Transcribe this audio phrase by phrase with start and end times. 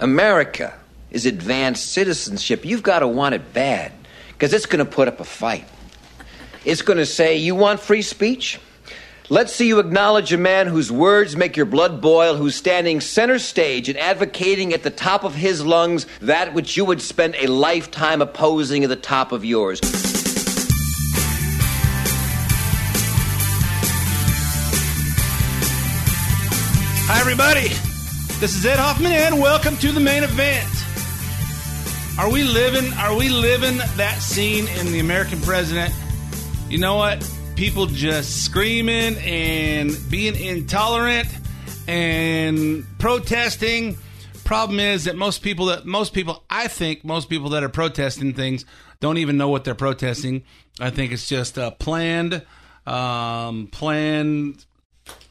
[0.00, 0.74] America
[1.10, 2.64] is advanced citizenship.
[2.64, 3.92] You've got to want it bad
[4.28, 5.64] because it's going to put up a fight.
[6.64, 8.60] It's going to say, You want free speech?
[9.30, 13.38] Let's see you acknowledge a man whose words make your blood boil, who's standing center
[13.38, 17.46] stage and advocating at the top of his lungs that which you would spend a
[17.46, 19.80] lifetime opposing at the top of yours.
[27.10, 27.87] Hi, everybody.
[28.40, 30.68] This is Ed Hoffman, and welcome to the main event.
[32.20, 32.92] Are we living?
[32.92, 35.92] Are we living that scene in the American President?
[36.68, 37.28] You know what?
[37.56, 41.26] People just screaming and being intolerant
[41.88, 43.98] and protesting.
[44.44, 48.34] Problem is that most people that most people, I think, most people that are protesting
[48.34, 48.64] things
[49.00, 50.44] don't even know what they're protesting.
[50.78, 52.46] I think it's just uh, planned,
[52.86, 54.64] um, planned,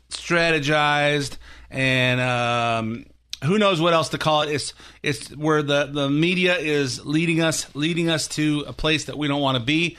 [0.09, 1.37] strategized
[1.69, 3.05] and um,
[3.43, 4.49] who knows what else to call it.
[4.49, 4.73] It's
[5.03, 9.27] it's where the the media is leading us leading us to a place that we
[9.27, 9.97] don't want to be.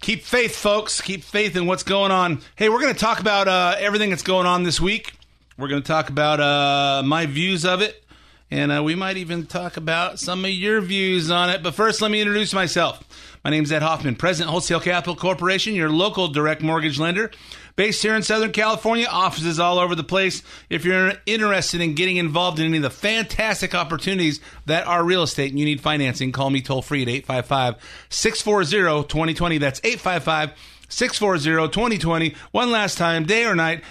[0.00, 1.00] Keep faith, folks.
[1.00, 2.42] Keep faith in what's going on.
[2.56, 5.14] Hey, we're going to talk about uh, everything that's going on this week.
[5.56, 8.04] We're going to talk about uh, my views of it,
[8.50, 11.62] and uh, we might even talk about some of your views on it.
[11.62, 13.02] But first, let me introduce myself.
[13.44, 17.30] My name is Ed Hoffman, President Wholesale Capital Corporation, your local direct mortgage lender.
[17.76, 20.44] Based here in Southern California, offices all over the place.
[20.70, 25.24] If you're interested in getting involved in any of the fantastic opportunities that are real
[25.24, 29.58] estate and you need financing, call me toll free at 855 640 2020.
[29.58, 30.52] That's 855
[30.88, 32.34] 640 2020.
[32.52, 33.82] One last time, day or night.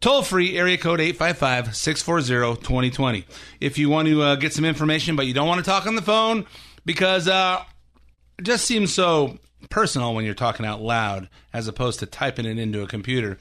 [0.00, 3.26] Toll free, area code 855 640 2020.
[3.60, 5.94] If you want to uh, get some information, but you don't want to talk on
[5.94, 6.46] the phone
[6.84, 7.62] because uh,
[8.38, 9.38] it just seems so
[9.70, 13.38] personal when you're talking out loud as opposed to typing it into a computer.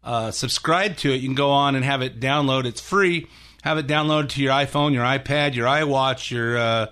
[0.03, 1.22] uh, subscribe to it.
[1.22, 2.66] You can go on and have it download.
[2.66, 3.28] It's free.
[3.63, 6.88] Have it downloaded to your iPhone, your iPad, your iWatch, your uh,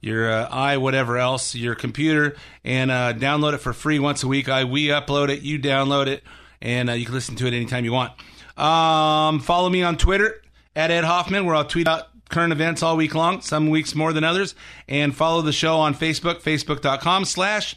[0.00, 4.28] your uh, i whatever else, your computer, and uh, download it for free once a
[4.28, 4.48] week.
[4.48, 6.22] I we upload it, you download it,
[6.60, 8.12] and uh, you can listen to it anytime you want.
[8.56, 10.42] Um, follow me on Twitter
[10.76, 14.12] at Ed Hoffman, where I'll tweet out current events all week long, some weeks more
[14.12, 14.54] than others,
[14.88, 17.76] and follow the show on Facebook, facebook.com slash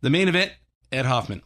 [0.00, 0.52] the main event,
[0.92, 1.42] Ed Hoffman.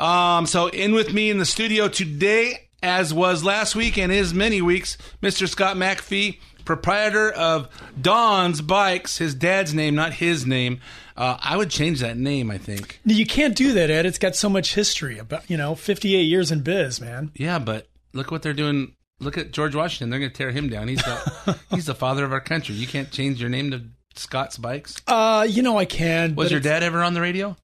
[0.00, 4.32] Um, so in with me in the studio today, as was last week and is
[4.32, 5.46] many weeks, Mr.
[5.46, 7.68] Scott McPhee, proprietor of
[8.00, 10.80] Don's Bikes, his dad's name, not his name.
[11.16, 13.00] Uh, I would change that name, I think.
[13.04, 14.06] You can't do that, Ed.
[14.06, 17.30] It's got so much history about, you know, 58 years in biz, man.
[17.34, 18.94] Yeah, but look what they're doing.
[19.20, 20.08] Look at George Washington.
[20.08, 20.88] They're going to tear him down.
[20.88, 22.74] He's the, he's the father of our country.
[22.74, 23.82] You can't change your name to
[24.14, 24.96] Scott's Bikes.
[25.06, 26.34] Uh, you know I can.
[26.36, 27.54] Was your dad ever on the radio?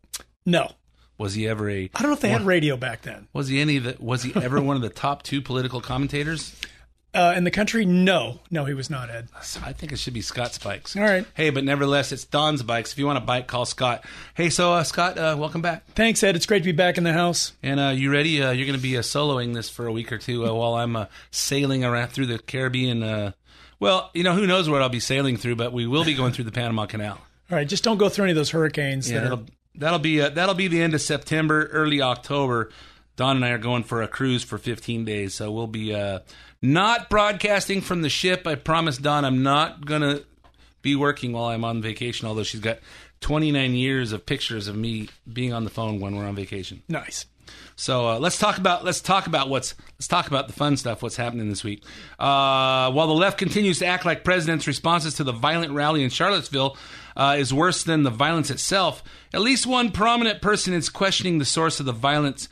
[0.45, 0.73] No.
[1.19, 1.91] Was he ever a?
[1.95, 3.29] I don't know if they had radio back then.
[3.33, 3.79] Was he any?
[3.79, 6.55] of That was he ever one of the top two political commentators?
[7.15, 8.41] Uh, in the country, no.
[8.51, 9.29] No, he was not, Ed.
[9.41, 10.95] So I think it should be Scott's bikes.
[10.95, 11.25] All right.
[11.33, 12.93] Hey, but nevertheless, it's Don's bikes.
[12.93, 14.05] If you want a bike, call Scott.
[14.35, 15.87] Hey, so uh, Scott, uh, welcome back.
[15.95, 16.37] Thanks, Ed.
[16.37, 17.55] It's great to be back in the house.
[17.63, 18.43] And uh, you ready?
[18.43, 20.75] Uh, you're going to be uh, soloing this for a week or two uh, while
[20.75, 23.03] I'm uh, sailing around through the Caribbean.
[23.03, 23.33] Uh,
[23.81, 26.35] well, you know, who knows what I'll be sailing through, but we will be going
[26.35, 27.19] through the Panama Canal.
[27.51, 29.11] All right, just don't go through any of those hurricanes.
[29.11, 29.47] Yeah, that are- that'll
[29.77, 32.71] that'll be uh, that'll be the end of September, early October.
[33.17, 36.21] Don and I are going for a cruise for 15 days, so we'll be uh,
[36.61, 38.47] not broadcasting from the ship.
[38.47, 40.21] I promise Don I'm not gonna
[40.83, 42.29] be working while I'm on vacation.
[42.29, 42.79] Although she's got
[43.21, 46.83] 29 years of pictures of me being on the phone when we're on vacation.
[46.89, 47.27] nice.
[47.77, 51.03] So uh, let's talk about let's talk about what's let's talk about the fun stuff.
[51.03, 51.83] What's happening this week?
[52.19, 56.11] Uh, while the left continues to act like president's responses to the violent rally in
[56.11, 56.77] Charlottesville
[57.17, 59.03] uh, is worse than the violence itself,
[59.33, 62.49] at least one prominent person is questioning the source of the violence.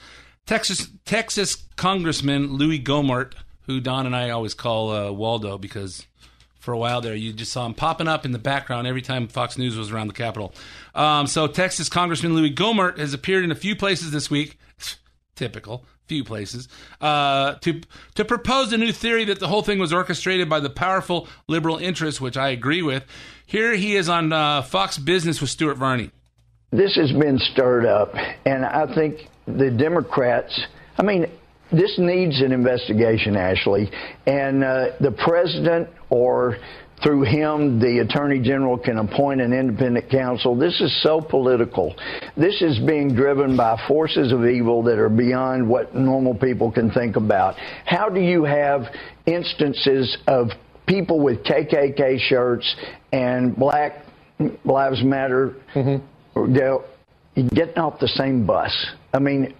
[0.46, 3.32] Texas Texas Congressman Louis Gohmert,
[3.67, 6.06] who Don and I always call uh, Waldo because
[6.64, 7.14] for a while there.
[7.14, 10.08] You just saw him popping up in the background every time Fox News was around
[10.08, 10.55] the Capitol.
[10.94, 14.58] Um, so, Texas Congressman Louis Gohmert has appeared in a few places this week.
[15.36, 16.69] Typical, few places,
[17.00, 17.81] uh, to
[18.14, 21.76] to propose a new theory that the whole thing was orchestrated by the powerful liberal
[21.78, 23.02] interests, which I agree with.
[23.46, 26.10] Here he is on uh, Fox Business with Stuart Varney.
[26.70, 28.14] This has been stirred up,
[28.46, 30.58] and I think the Democrats.
[30.96, 31.26] I mean,
[31.72, 33.90] this needs an investigation, Ashley,
[34.26, 36.58] and uh, the president or
[37.05, 40.56] through him, the Attorney General can appoint an independent counsel.
[40.56, 41.95] This is so political.
[42.37, 46.91] This is being driven by forces of evil that are beyond what normal people can
[46.91, 47.56] think about.
[47.85, 48.87] How do you have
[49.27, 50.49] instances of
[50.87, 52.75] people with KKK shirts
[53.12, 54.06] and Black
[54.65, 56.55] Lives Matter mm-hmm.
[57.55, 58.75] getting off the same bus?
[59.12, 59.55] I mean,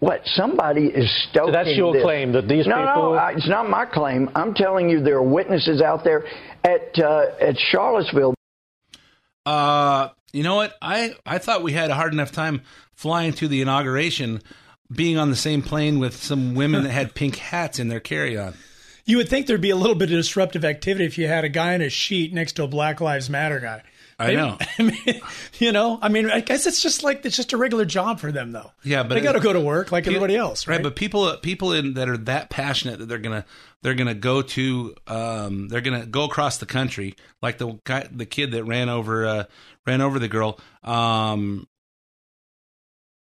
[0.00, 1.52] what somebody is stoking.
[1.52, 2.02] So that's your this.
[2.02, 3.14] claim that these no, people.
[3.14, 4.30] No, it's not my claim.
[4.34, 6.24] I'm telling you, there are witnesses out there
[6.64, 8.34] at uh, at Charlottesville.
[9.44, 10.74] Uh, you know what?
[10.80, 12.62] I I thought we had a hard enough time
[12.94, 14.42] flying to the inauguration,
[14.92, 18.54] being on the same plane with some women that had pink hats in their carry-on.
[19.04, 21.48] You would think there'd be a little bit of disruptive activity if you had a
[21.48, 23.82] guy in a sheet next to a Black Lives Matter guy.
[24.18, 24.58] I know.
[24.78, 25.20] I mean,
[25.58, 28.32] you know, I mean, I guess it's just like it's just a regular job for
[28.32, 28.72] them, though.
[28.82, 30.76] Yeah, but they got to go to work like everybody else, right?
[30.76, 30.82] right?
[30.82, 33.44] But people, people in, that are that passionate that they're gonna,
[33.82, 38.26] they're gonna go to, um, they're gonna go across the country, like the guy, the
[38.26, 39.44] kid that ran over, uh,
[39.86, 40.58] ran over the girl.
[40.82, 41.68] Um,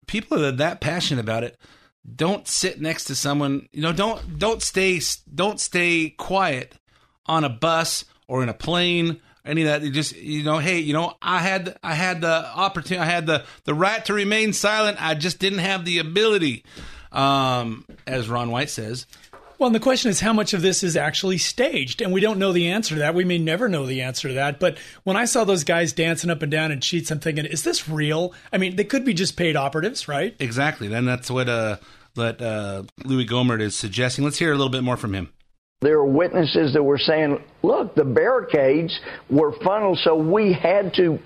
[0.07, 1.59] people that are that passionate about it
[2.15, 3.69] don't sit next to someone.
[3.71, 4.99] You know, don't don't stay
[5.33, 6.73] don't stay quiet
[7.27, 9.81] on a bus or in a plane any of that.
[9.81, 13.25] You just you know, hey, you know, I had I had the opportunity, I had
[13.25, 15.01] the the right to remain silent.
[15.01, 16.63] I just didn't have the ability,
[17.11, 19.05] um, as Ron White says.
[19.61, 22.39] Well, and the question is how much of this is actually staged, and we don't
[22.39, 23.13] know the answer to that.
[23.13, 24.59] We may never know the answer to that.
[24.59, 27.63] But when I saw those guys dancing up and down in sheets, I'm thinking, is
[27.63, 28.33] this real?
[28.51, 30.35] I mean, they could be just paid operatives, right?
[30.39, 30.87] Exactly.
[30.87, 31.77] Then that's what uh,
[32.15, 34.25] what uh, Louis Gohmert is suggesting.
[34.25, 35.31] Let's hear a little bit more from him.
[35.81, 38.99] There are witnesses that were saying, look, the barricades
[39.31, 41.17] were funneled, so we had to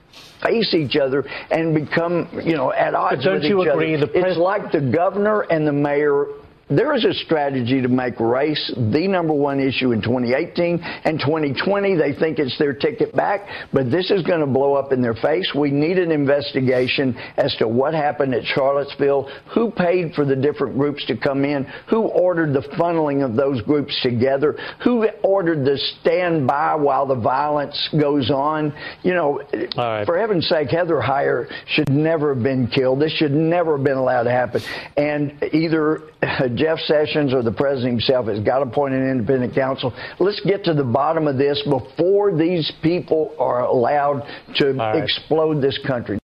[0.41, 3.95] face each other and become, you know, at odds but don't with you each agree
[3.95, 4.05] other.
[4.05, 6.27] The pres- it's like the governor and the mayor
[6.69, 11.95] there is a strategy to make race the number one issue in 2018 and 2020.
[11.95, 15.13] They think it's their ticket back, but this is going to blow up in their
[15.13, 15.51] face.
[15.53, 20.75] We need an investigation as to what happened at Charlottesville, who paid for the different
[20.75, 25.77] groups to come in, who ordered the funneling of those groups together, who ordered the
[26.01, 28.73] stand by while the violence goes on.
[29.03, 29.41] You know,
[29.77, 30.05] right.
[30.05, 33.01] for heaven's sake, Heather Heyer should never have been killed.
[33.01, 34.61] This should never have been allowed to happen.
[34.97, 36.01] And either
[36.55, 39.93] Jeff Sessions or the president himself has got to appoint an independent counsel.
[40.19, 44.23] Let's get to the bottom of this before these people are allowed
[44.55, 45.01] to right.
[45.01, 46.19] explode this country.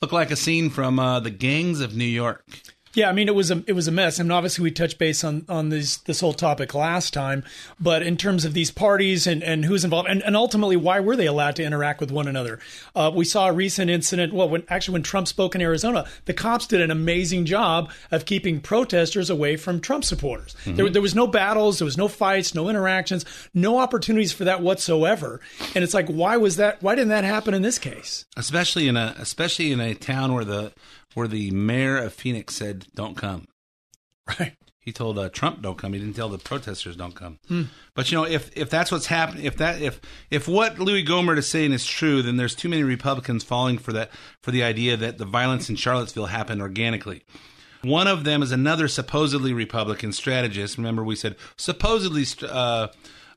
[0.00, 2.44] Look like a scene from uh, the gangs of New York.
[2.92, 4.18] Yeah, I mean it was a it was a mess.
[4.18, 7.44] I mean obviously we touched base on on this this whole topic last time,
[7.78, 11.14] but in terms of these parties and, and who's involved and, and ultimately why were
[11.14, 12.58] they allowed to interact with one another?
[12.96, 14.32] Uh, we saw a recent incident.
[14.32, 18.24] Well, when actually when Trump spoke in Arizona, the cops did an amazing job of
[18.24, 20.56] keeping protesters away from Trump supporters.
[20.64, 20.76] Mm-hmm.
[20.76, 23.24] There, there was no battles, there was no fights, no interactions,
[23.54, 25.40] no opportunities for that whatsoever.
[25.76, 26.82] And it's like why was that?
[26.82, 28.24] Why didn't that happen in this case?
[28.36, 30.72] Especially in a especially in a town where the
[31.14, 33.46] where the mayor of Phoenix said, "Don't come."
[34.38, 34.54] Right.
[34.78, 37.64] He told uh, Trump, "Don't come." He didn't tell the protesters, "Don't come." Hmm.
[37.94, 40.00] But you know, if if that's what's happening, if that if
[40.30, 43.92] if what Louis Gohmert is saying is true, then there's too many Republicans falling for
[43.92, 44.10] that
[44.42, 47.22] for the idea that the violence in Charlottesville happened organically.
[47.82, 50.76] One of them is another supposedly Republican strategist.
[50.76, 52.88] Remember, we said supposedly uh,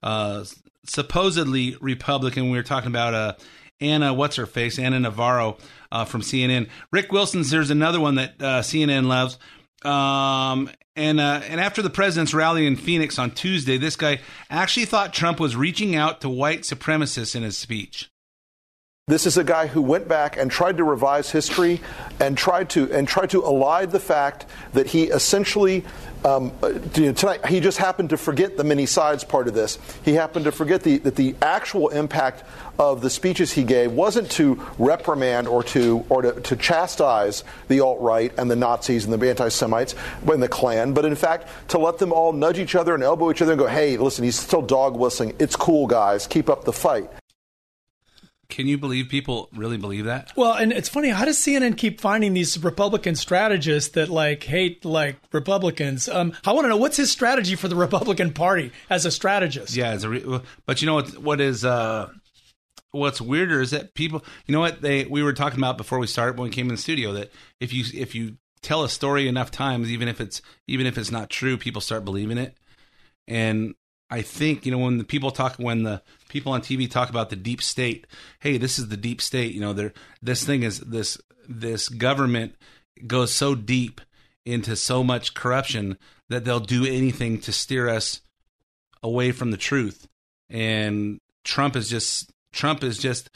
[0.02, 0.46] uh,
[0.86, 2.52] supposedly Republican.
[2.52, 3.34] We were talking about uh,
[3.82, 5.58] Ana, what's her face, Ana Navarro
[5.94, 6.68] uh, from CNN.
[6.92, 9.38] Rick Wilson's there's another one that uh, CNN loves.
[9.86, 14.20] Um, and uh, and after the president's rally in Phoenix on Tuesday, this guy
[14.50, 18.10] actually thought Trump was reaching out to white supremacists in his speech.
[19.08, 21.82] This is a guy who went back and tried to revise history
[22.22, 25.84] and tried to and tried to elide the fact that he essentially
[26.24, 29.78] um, uh, tonight he just happened to forget the many sides part of this.
[30.06, 32.46] He happened to forget the, that the actual impact
[32.80, 37.82] of the speeches he gave wasn't to reprimand or to or to, to chastise the
[37.82, 39.96] alt right and the Nazis and the anti-Semites
[40.26, 43.32] and the Klan, but in fact to let them all nudge each other and elbow
[43.32, 45.36] each other and go, "Hey, listen, he's still dog whistling.
[45.40, 46.26] It's cool, guys.
[46.26, 47.10] Keep up the fight."
[48.50, 50.32] Can you believe people really believe that?
[50.36, 51.10] Well, and it's funny.
[51.10, 56.08] How does CNN keep finding these Republican strategists that like hate like Republicans?
[56.10, 59.76] Um, I want to know what's his strategy for the Republican Party as a strategist.
[59.76, 61.18] Yeah, as a re- but you know what?
[61.18, 62.10] What is uh,
[62.92, 64.24] what's weirder is that people.
[64.46, 66.76] You know what they we were talking about before we started when we came in
[66.76, 70.42] the studio that if you if you tell a story enough times, even if it's
[70.68, 72.56] even if it's not true, people start believing it.
[73.28, 73.76] And
[74.10, 76.02] I think you know when the people talk when the
[76.34, 78.08] people on TV talk about the deep state.
[78.40, 79.54] Hey, this is the deep state.
[79.54, 82.56] You know, there this thing is this this government
[83.06, 84.02] goes so deep
[84.44, 85.98] into so much corruption
[86.30, 88.22] that they'll do anything to steer us
[89.04, 90.08] away from the truth.
[90.50, 93.30] And Trump is just Trump is just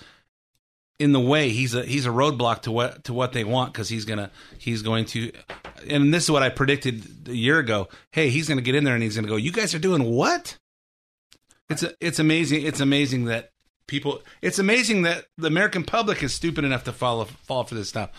[0.97, 1.49] in the way.
[1.49, 4.81] He's a he's a roadblock to what to what they want because he's gonna he's
[4.81, 5.31] going to.
[5.87, 7.89] And this is what I predicted a year ago.
[8.11, 9.35] Hey, he's gonna get in there and he's gonna go.
[9.35, 10.57] You guys are doing what?
[11.69, 12.65] It's a, it's amazing.
[12.65, 13.51] It's amazing that
[13.87, 14.21] people.
[14.41, 18.11] It's amazing that the American public is stupid enough to follow fall for this stuff.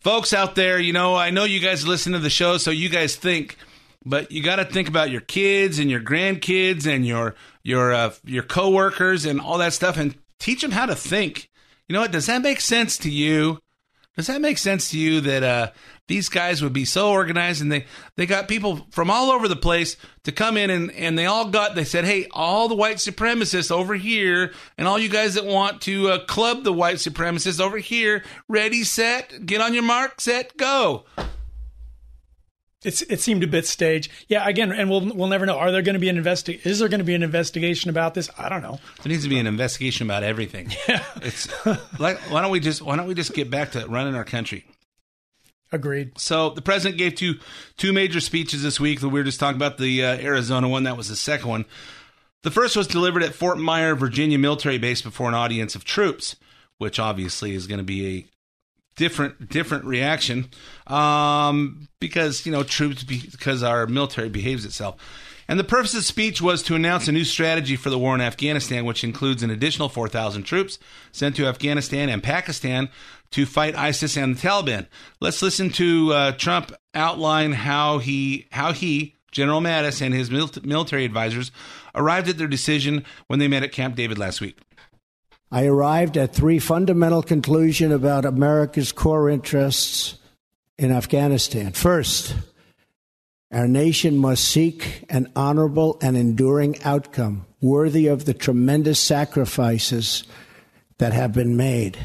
[0.00, 2.88] Folks out there, you know, I know you guys listen to the show, so you
[2.88, 3.56] guys think,
[4.04, 8.12] but you got to think about your kids and your grandkids and your your uh,
[8.24, 11.50] your coworkers and all that stuff, and teach them how to think.
[11.88, 12.12] You know what?
[12.12, 13.58] Does that make sense to you?
[14.18, 15.70] Does that make sense to you that uh,
[16.08, 19.54] these guys would be so organized and they, they got people from all over the
[19.54, 22.96] place to come in and, and they all got, they said, hey, all the white
[22.96, 27.60] supremacists over here and all you guys that want to uh, club the white supremacists
[27.60, 31.04] over here, ready, set, get on your mark, set, go.
[32.84, 34.10] It's it seemed a bit staged.
[34.28, 35.58] Yeah, again, and we'll we'll never know.
[35.58, 38.14] Are there going to be an investi- Is there going to be an investigation about
[38.14, 38.30] this?
[38.38, 38.78] I don't know.
[39.02, 40.70] There needs to be an investigation about everything.
[40.88, 41.04] Yeah.
[41.16, 41.48] It's
[41.98, 44.64] like why don't we just why don't we just get back to running our country?
[45.72, 46.18] Agreed.
[46.18, 47.34] So the president gave two
[47.76, 49.02] two major speeches this week.
[49.02, 50.84] We were just talking about the uh, Arizona one.
[50.84, 51.64] That was the second one.
[52.42, 56.36] The first was delivered at Fort Myer, Virginia military base before an audience of troops,
[56.78, 58.26] which obviously is going to be a
[58.98, 60.50] different different reaction
[60.88, 64.96] um, because you know troops because our military behaves itself.
[65.50, 68.14] And the purpose of the speech was to announce a new strategy for the war
[68.14, 70.78] in Afghanistan, which includes an additional 4,000 troops
[71.10, 72.90] sent to Afghanistan and Pakistan
[73.30, 74.88] to fight ISIS and the Taliban.
[75.20, 81.06] Let's listen to uh, Trump outline how he how he General Mattis and his military
[81.06, 81.50] advisors
[81.94, 84.58] arrived at their decision when they met at Camp David last week.
[85.50, 90.16] I arrived at three fundamental conclusions about America's core interests
[90.78, 91.72] in Afghanistan.
[91.72, 92.34] First,
[93.50, 100.24] our nation must seek an honorable and enduring outcome worthy of the tremendous sacrifices
[100.98, 101.98] that have been made,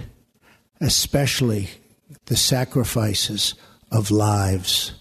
[0.80, 1.70] especially
[2.28, 3.56] the sacrifices
[3.92, 4.94] of lives.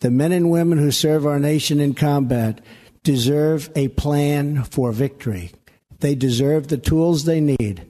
[0.00, 2.60] The men and women who serve our nation in combat
[3.04, 5.52] deserve a plan for victory.
[6.00, 7.86] They deserve the tools they need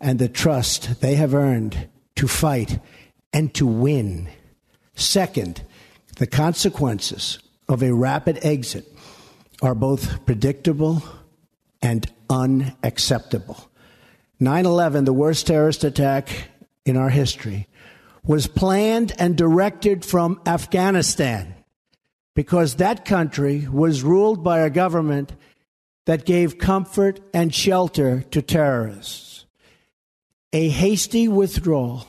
[0.00, 2.80] and the trust they have earned to fight
[3.32, 4.28] and to win.
[4.94, 5.64] Second,
[6.16, 7.38] the consequences
[7.68, 8.86] of a rapid exit
[9.62, 11.02] are both predictable
[11.80, 13.70] and unacceptable.
[14.40, 16.48] 9 11, the worst terrorist attack
[16.84, 17.68] in our history,
[18.24, 21.54] was planned and directed from Afghanistan
[22.34, 25.32] because that country was ruled by a government
[26.06, 29.46] that gave comfort and shelter to terrorists.
[30.52, 32.06] A hasty withdrawal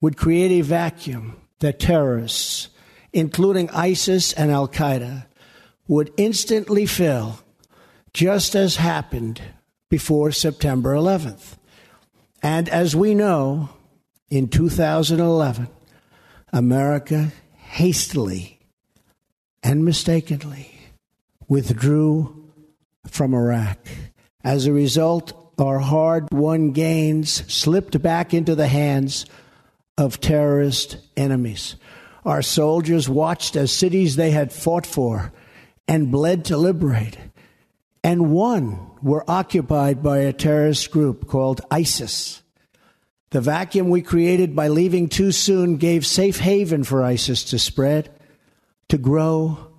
[0.00, 2.68] would create a vacuum that terrorists,
[3.12, 5.26] including ISIS and Al Qaeda,
[5.88, 7.38] would instantly fill,
[8.12, 9.40] just as happened
[9.88, 11.56] before September 11th.
[12.42, 13.70] And as we know,
[14.28, 15.68] in 2011,
[16.52, 18.58] America hastily
[19.62, 20.72] and mistakenly
[21.48, 22.35] withdrew
[23.10, 23.78] from Iraq.
[24.44, 29.26] As a result, our hard won gains slipped back into the hands
[29.98, 31.76] of terrorist enemies.
[32.24, 35.32] Our soldiers watched as cities they had fought for
[35.88, 37.16] and bled to liberate
[38.06, 42.40] and one were occupied by a terrorist group called ISIS.
[43.30, 48.08] The vacuum we created by leaving too soon gave safe haven for ISIS to spread,
[48.90, 49.72] to grow,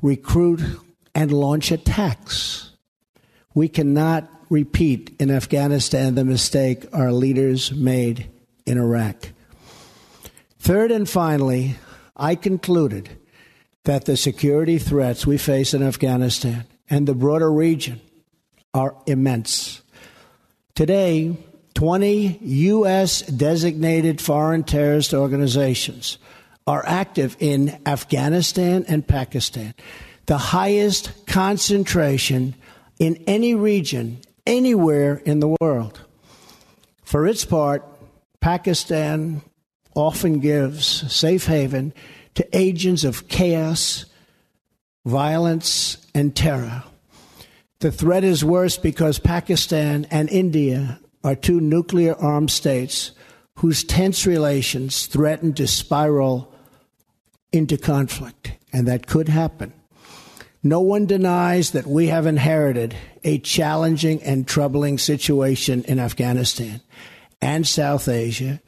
[0.00, 0.62] recruit,
[1.14, 2.70] and launch attacks.
[3.54, 8.30] We cannot repeat in Afghanistan the mistake our leaders made
[8.66, 9.30] in Iraq.
[10.58, 11.76] Third and finally,
[12.16, 13.08] I concluded
[13.84, 18.00] that the security threats we face in Afghanistan and the broader region
[18.74, 19.80] are immense.
[20.74, 21.36] Today,
[21.74, 23.22] 20 U.S.
[23.22, 26.18] designated foreign terrorist organizations
[26.66, 29.74] are active in Afghanistan and Pakistan,
[30.30, 32.54] the highest concentration
[33.00, 36.00] in any region anywhere in the world.
[37.02, 37.84] For its part,
[38.40, 39.42] Pakistan
[39.96, 41.92] often gives safe haven
[42.36, 44.04] to agents of chaos,
[45.04, 46.84] violence, and terror.
[47.80, 53.10] The threat is worse because Pakistan and India are two nuclear armed states
[53.56, 56.54] whose tense relations threaten to spiral
[57.50, 59.72] into conflict, and that could happen.
[60.62, 66.82] No one denies that we have inherited a challenging and troubling situation in Afghanistan
[67.40, 68.60] and South Asia,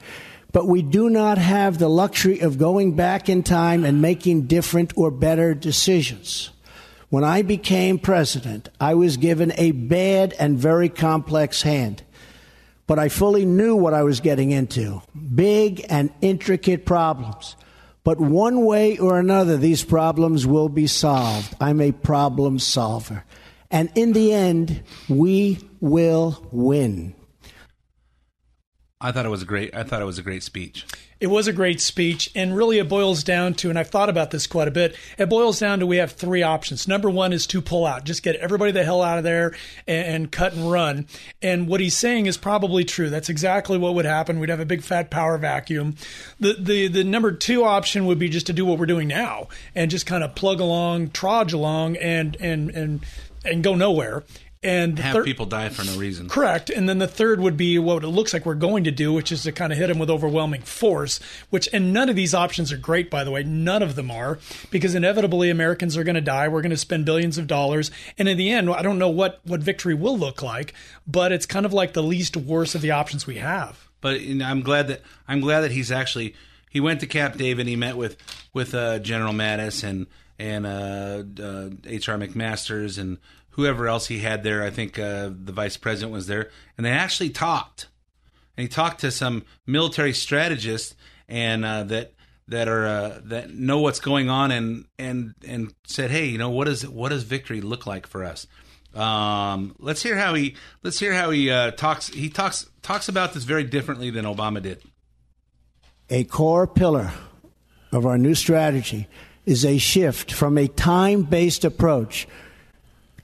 [0.52, 4.94] but we do not have the luxury of going back in time and making different
[4.96, 6.48] or better decisions.
[7.10, 12.02] When I became president, I was given a bad and very complex hand,
[12.86, 15.02] but I fully knew what I was getting into
[15.34, 17.54] big and intricate problems.
[18.04, 21.54] But one way or another, these problems will be solved.
[21.60, 23.24] I'm a problem solver.
[23.70, 27.14] And in the end, we will win.
[29.00, 29.74] I thought it was great.
[29.74, 30.84] I thought it was a great speech.
[31.22, 34.32] It was a great speech, and really it boils down to, and I've thought about
[34.32, 34.96] this quite a bit.
[35.16, 36.88] It boils down to we have three options.
[36.88, 39.54] Number one is to pull out, just get everybody the hell out of there
[39.86, 41.06] and, and cut and run.
[41.40, 43.08] And what he's saying is probably true.
[43.08, 44.40] That's exactly what would happen.
[44.40, 45.94] We'd have a big fat power vacuum.
[46.40, 49.46] The the the number two option would be just to do what we're doing now
[49.76, 53.06] and just kind of plug along, trudge along, and and and
[53.44, 54.24] and go nowhere
[54.62, 56.28] and have thir- people die for no reason.
[56.28, 56.70] Correct.
[56.70, 59.32] And then the third would be what it looks like we're going to do, which
[59.32, 61.18] is to kind of hit them with overwhelming force,
[61.50, 63.42] which, and none of these options are great, by the way.
[63.42, 64.38] None of them are,
[64.70, 66.48] because inevitably Americans are going to die.
[66.48, 67.90] We're going to spend billions of dollars.
[68.18, 70.74] And in the end, I don't know what, what victory will look like,
[71.06, 73.88] but it's kind of like the least worst of the options we have.
[74.00, 76.34] But I'm glad that I'm glad that he's actually
[76.68, 77.66] he went to Camp David.
[77.68, 78.16] He met with
[78.52, 80.06] with uh, General Mattis and
[80.38, 82.18] and uh, uh, H.R.
[82.18, 83.18] McMaster's and
[83.52, 84.62] whoever else he had there.
[84.62, 87.88] I think uh, the vice president was there, and they actually talked.
[88.56, 90.94] And he talked to some military strategists
[91.28, 92.12] and uh, that
[92.48, 96.50] that are uh, that know what's going on and and and said, hey, you know,
[96.50, 98.46] what does what does victory look like for us?
[98.94, 102.08] Um, let's hear how he let's hear how he uh, talks.
[102.08, 104.82] He talks talks about this very differently than Obama did.
[106.10, 107.12] A core pillar
[107.90, 109.08] of our new strategy
[109.46, 112.28] is a shift from a time based approach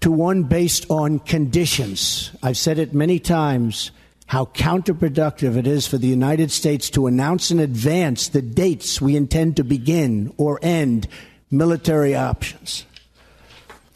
[0.01, 2.31] to one based on conditions.
[2.43, 3.91] I've said it many times
[4.27, 9.17] how counterproductive it is for the United States to announce in advance the dates we
[9.17, 11.09] intend to begin or end
[11.51, 12.85] military options.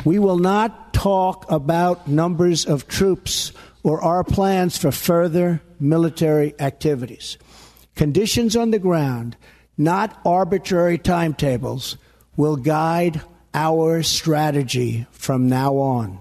[0.05, 7.37] We will not talk about numbers of troops or our plans for further military activities.
[7.95, 9.37] Conditions on the ground,
[9.77, 11.99] not arbitrary timetables,
[12.37, 13.21] will guide
[13.55, 16.21] our strategy from now on.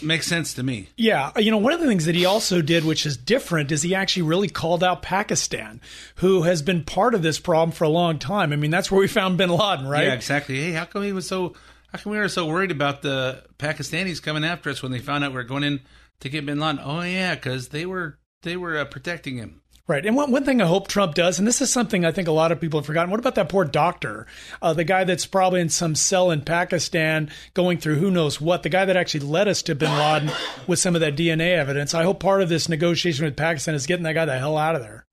[0.00, 0.88] Makes sense to me.
[0.96, 1.32] Yeah.
[1.36, 3.94] You know, one of the things that he also did, which is different, is he
[3.96, 5.80] actually really called out Pakistan,
[6.16, 8.52] who has been part of this problem for a long time.
[8.52, 10.06] I mean, that's where we found bin Laden, right?
[10.06, 10.60] Yeah, exactly.
[10.60, 11.54] Hey, how come he was so,
[11.92, 15.24] how come we were so worried about the Pakistanis coming after us when they found
[15.24, 15.80] out we were going in
[16.20, 16.80] to get bin Laden?
[16.82, 19.62] Oh, yeah, because they were, they were uh, protecting him.
[19.88, 20.04] Right.
[20.04, 22.32] And one, one thing I hope Trump does, and this is something I think a
[22.32, 23.10] lot of people have forgotten.
[23.10, 24.26] What about that poor doctor?
[24.60, 28.62] Uh, the guy that's probably in some cell in Pakistan going through who knows what,
[28.62, 30.30] the guy that actually led us to bin Laden
[30.66, 31.94] with some of that DNA evidence.
[31.94, 34.74] I hope part of this negotiation with Pakistan is getting that guy the hell out
[34.74, 35.06] of there.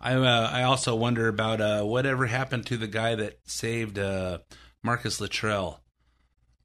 [0.00, 4.38] I, uh, I also wonder about uh, whatever happened to the guy that saved uh,
[4.82, 5.82] Marcus Luttrell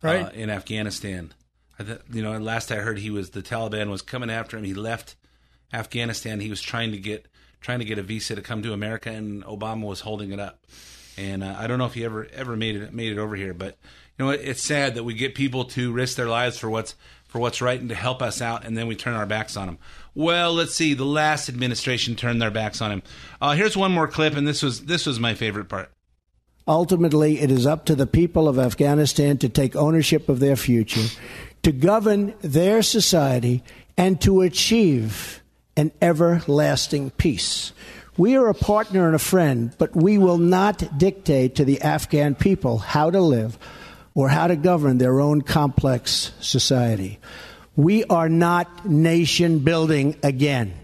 [0.02, 0.28] right.
[0.28, 1.34] Uh, in Afghanistan.
[1.78, 4.64] I th- you know, last I heard, he was the Taliban was coming after him.
[4.64, 5.18] He left
[5.74, 6.40] Afghanistan.
[6.40, 7.28] He was trying to get
[7.64, 10.60] trying to get a visa to come to America, and Obama was holding it up.
[11.18, 13.54] And uh, I don't know if he ever ever made it made it over here,
[13.54, 13.78] but
[14.18, 16.96] you know it, it's sad that we get people to risk their lives for what's
[17.28, 19.66] for what's right and to help us out, and then we turn our backs on
[19.66, 19.78] them.
[20.14, 20.94] Well, let's see.
[20.94, 23.04] The last administration turned their backs on him.
[23.42, 25.92] Uh, here's one more clip, and this was this was my favorite part.
[26.68, 31.06] Ultimately, it is up to the people of Afghanistan to take ownership of their future,
[31.62, 33.64] to govern their society,
[33.98, 35.43] and to achieve
[35.76, 37.74] an everlasting peace.
[38.18, 42.36] We are a partner and a friend, but we will not dictate to the Afghan
[42.36, 43.58] people how to live
[44.14, 47.20] or how to govern their own complex society.
[47.76, 50.76] We are not nation building again.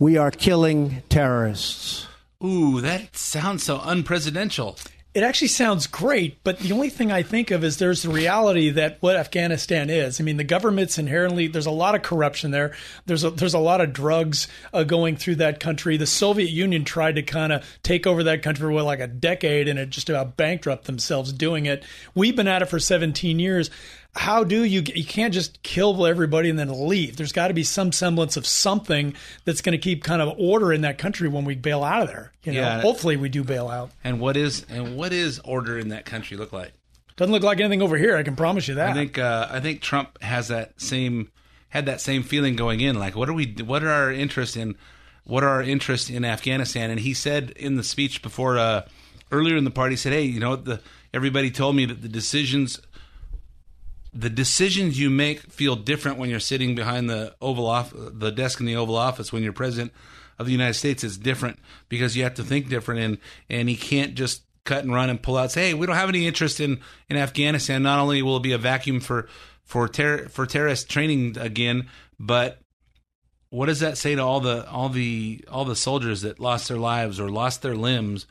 [0.00, 2.08] We are killing terrorists.
[2.44, 4.76] Ooh, that sounds so unpresidential.
[5.14, 8.70] It actually sounds great, but the only thing I think of is there's the reality
[8.70, 10.20] that what Afghanistan is.
[10.20, 12.74] I mean, the government's inherently there's a lot of corruption there.
[13.06, 15.96] There's a, there's a lot of drugs uh, going through that country.
[15.96, 19.68] The Soviet Union tried to kind of take over that country for like a decade,
[19.68, 21.84] and it just about bankrupt themselves doing it.
[22.16, 23.70] We've been at it for 17 years
[24.16, 27.64] how do you you can't just kill everybody and then leave there's got to be
[27.64, 31.44] some semblance of something that's going to keep kind of order in that country when
[31.44, 32.80] we bail out of there you know Yeah.
[32.80, 36.36] hopefully we do bail out And what is and what is order in that country
[36.36, 36.72] look like?
[37.16, 39.60] doesn't look like anything over here i can promise you that I think uh, I
[39.60, 41.30] think Trump has that same
[41.70, 42.96] had that same feeling going in.
[43.00, 43.52] Like, what are we?
[43.66, 44.76] What are our interests in?
[45.24, 46.88] What are our interests in Afghanistan?
[46.88, 48.86] And he said in the speech before uh,
[49.32, 50.80] earlier in the party, he said, "Hey, you know, the
[51.12, 52.80] everybody told me that the decisions."
[54.14, 58.60] The decisions you make feel different when you're sitting behind the oval off the desk
[58.60, 59.92] in the Oval Office when you're president
[60.38, 61.02] of the United States.
[61.02, 63.18] It's different because you have to think different, and
[63.50, 65.52] and he can't just cut and run and pull out.
[65.52, 67.82] Say, hey, we don't have any interest in in Afghanistan.
[67.82, 69.28] Not only will it be a vacuum for
[69.64, 72.60] for ter- for terrorist training again, but
[73.50, 76.78] what does that say to all the all the all the soldiers that lost their
[76.78, 78.26] lives or lost their limbs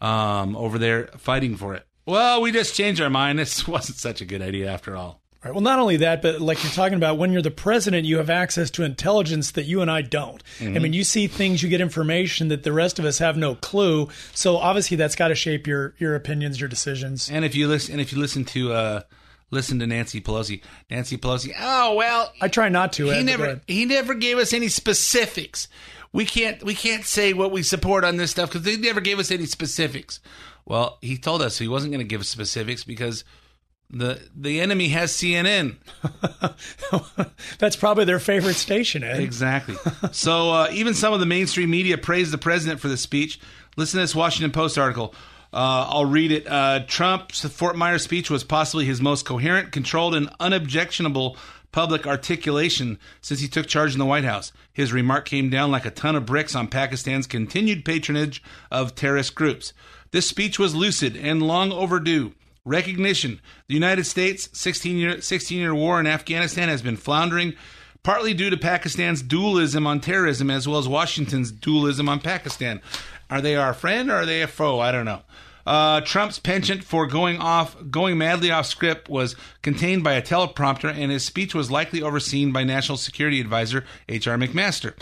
[0.00, 1.86] um, over there fighting for it?
[2.06, 3.38] Well, we just changed our mind.
[3.40, 5.19] This wasn't such a good idea after all.
[5.42, 5.54] Right.
[5.54, 8.28] Well, not only that, but like you're talking about, when you're the president, you have
[8.28, 10.42] access to intelligence that you and I don't.
[10.60, 13.54] I mean, you see things, you get information that the rest of us have no
[13.54, 14.10] clue.
[14.34, 17.30] So obviously, that's got to shape your your opinions, your decisions.
[17.30, 19.00] And if you listen, and if you listen to uh,
[19.50, 23.08] listen to Nancy Pelosi, Nancy Pelosi, oh well, I try not to.
[23.08, 25.68] He never he never gave us any specifics.
[26.12, 29.18] We can't we can't say what we support on this stuff because they never gave
[29.18, 30.20] us any specifics.
[30.66, 33.24] Well, he told us he wasn't going to give us specifics because
[33.90, 35.76] the the enemy has CNN.
[37.58, 39.20] That's probably their favorite station, Ed.
[39.20, 39.76] Exactly.
[40.12, 43.40] so uh, even some of the mainstream media praised the president for the speech.
[43.76, 45.14] Listen to this Washington Post article.
[45.52, 46.46] Uh, I'll read it.
[46.46, 51.36] Uh, Trump's Fort Myers speech was possibly his most coherent, controlled, and unobjectionable
[51.72, 54.52] public articulation since he took charge in the White House.
[54.72, 59.34] His remark came down like a ton of bricks on Pakistan's continued patronage of terrorist
[59.34, 59.72] groups.
[60.12, 62.32] This speech was lucid and long overdue.
[62.70, 63.40] Recognition.
[63.66, 67.54] The United States' 16 year, 16 year war in Afghanistan has been floundering,
[68.04, 72.80] partly due to Pakistan's dualism on terrorism as well as Washington's dualism on Pakistan.
[73.28, 74.78] Are they our friend or are they a foe?
[74.78, 75.22] I don't know.
[75.66, 80.92] Uh, Trump's penchant for going off, going madly off script was contained by a teleprompter,
[80.96, 84.36] and his speech was likely overseen by National Security Advisor H.R.
[84.36, 84.94] McMaster.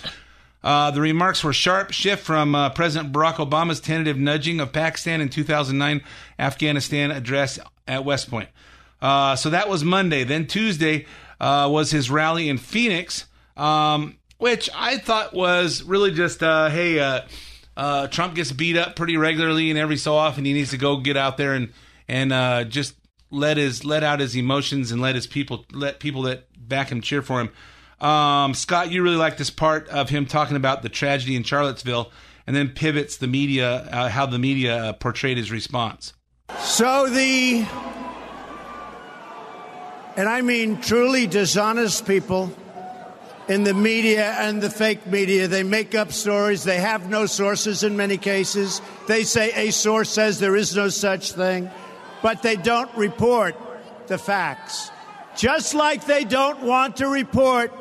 [0.62, 5.21] Uh, the remarks were sharp shift from uh, President Barack Obama's tentative nudging of Pakistan
[5.21, 6.03] in 2009
[6.38, 8.49] Afghanistan address at West Point.
[9.01, 10.25] Uh, so that was Monday.
[10.25, 11.07] Then Tuesday
[11.40, 16.99] uh, was his rally in Phoenix, um, which I thought was really just, uh, hey,
[17.77, 20.97] uh, Trump gets beat up pretty regularly, and every so often he needs to go
[20.97, 21.73] get out there and
[22.09, 22.94] and just
[23.31, 27.01] let his let out his emotions and let his people let people that back him
[27.01, 27.51] cheer for him.
[28.01, 32.13] Um, Scott, you really like this part of him talking about the tragedy in Charlottesville,
[32.47, 36.13] and then pivots the media uh, how the media uh, portrayed his response.
[36.61, 37.67] So the,
[40.17, 42.53] and I mean truly dishonest people
[43.49, 46.65] in the media and the fake media, they make up stories.
[46.65, 48.81] They have no sources in many cases.
[49.07, 51.71] They say a source says there is no such thing,
[52.23, 53.57] but they don't report
[54.07, 54.91] the facts.
[55.37, 57.73] Just like they don't want to report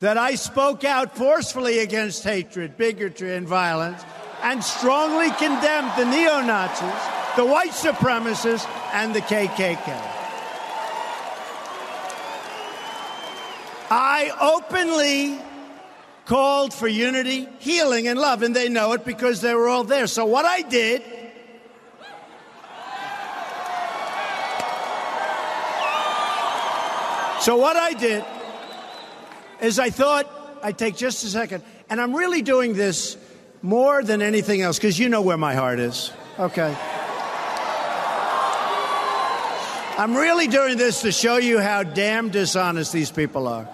[0.00, 4.02] that I spoke out forcefully against hatred, bigotry, and violence,
[4.42, 6.88] and strongly condemned the neo Nazis,
[7.36, 10.14] the white supremacists, and the KKK.
[13.90, 15.40] I openly
[16.26, 20.06] called for unity, healing, and love, and they know it because they were all there.
[20.06, 21.02] So, what I did.
[27.40, 28.24] So, what I did
[29.60, 30.30] is I thought
[30.62, 33.16] I'd take just a second, and I'm really doing this
[33.62, 36.12] more than anything else because you know where my heart is.
[36.38, 36.76] Okay.
[39.98, 43.68] I'm really doing this to show you how damn dishonest these people are.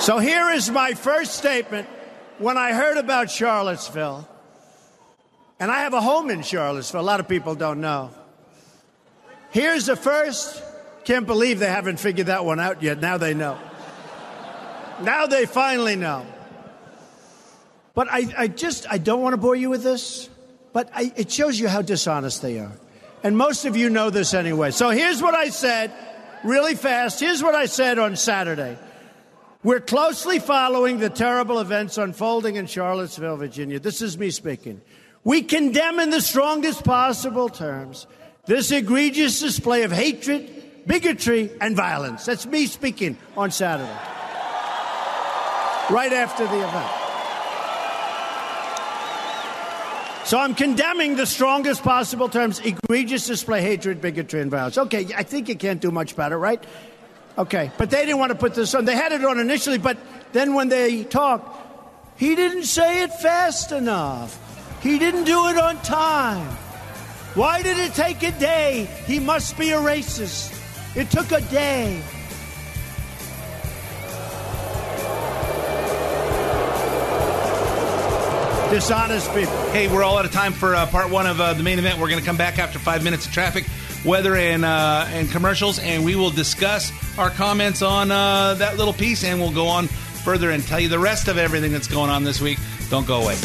[0.00, 1.86] So here is my first statement
[2.38, 4.26] when I heard about Charlottesville.
[5.60, 7.00] And I have a home in Charlottesville.
[7.00, 8.10] A lot of people don't know.
[9.50, 10.62] Here's the first.
[11.04, 13.00] Can't believe they haven't figured that one out yet.
[13.00, 13.58] Now they know.
[15.02, 16.26] Now they finally know.
[17.94, 20.28] But I, I just, I don't want to bore you with this,
[20.72, 22.72] but I, it shows you how dishonest they are.
[23.22, 24.70] And most of you know this anyway.
[24.70, 25.92] So here's what I said,
[26.44, 27.18] really fast.
[27.18, 28.78] Here's what I said on Saturday.
[29.64, 33.80] We're closely following the terrible events unfolding in Charlottesville, Virginia.
[33.80, 34.80] This is me speaking.
[35.24, 38.06] We condemn in the strongest possible terms
[38.48, 40.50] this egregious display of hatred,
[40.86, 42.24] bigotry, and violence.
[42.24, 43.92] That's me speaking on Saturday,
[45.90, 46.90] right after the event.
[50.26, 54.78] So I'm condemning the strongest possible terms egregious display, hatred, bigotry, and violence.
[54.78, 56.62] Okay, I think you can't do much better, right?
[57.36, 58.86] Okay, but they didn't want to put this on.
[58.86, 59.98] They had it on initially, but
[60.32, 61.54] then when they talked,
[62.18, 64.38] he didn't say it fast enough.
[64.82, 66.56] He didn't do it on time.
[67.38, 68.88] Why did it take a day?
[69.06, 70.52] He must be a racist.
[70.96, 72.02] It took a day.
[78.72, 79.52] Dishonest people.
[79.70, 82.00] Hey, we're all out of time for uh, part one of uh, the main event.
[82.00, 83.66] We're going to come back after five minutes of traffic,
[84.04, 88.92] weather, and uh, and commercials, and we will discuss our comments on uh, that little
[88.92, 92.10] piece, and we'll go on further and tell you the rest of everything that's going
[92.10, 92.58] on this week.
[92.90, 93.36] Don't go away.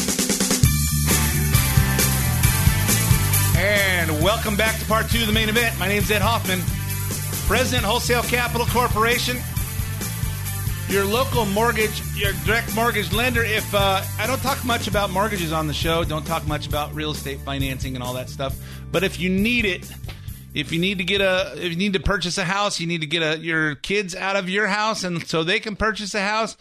[3.64, 5.80] And welcome back to part two of the main event.
[5.80, 6.60] My name is Ed Hoffman,
[7.48, 9.38] President Wholesale Capital Corporation,
[10.90, 13.42] your local mortgage, your direct mortgage lender.
[13.42, 16.94] If uh, I don't talk much about mortgages on the show, don't talk much about
[16.94, 18.54] real estate financing and all that stuff.
[18.92, 19.90] But if you need it,
[20.54, 23.00] if you need to get a, if you need to purchase a house, you need
[23.00, 26.22] to get a, your kids out of your house, and so they can purchase a
[26.22, 26.58] house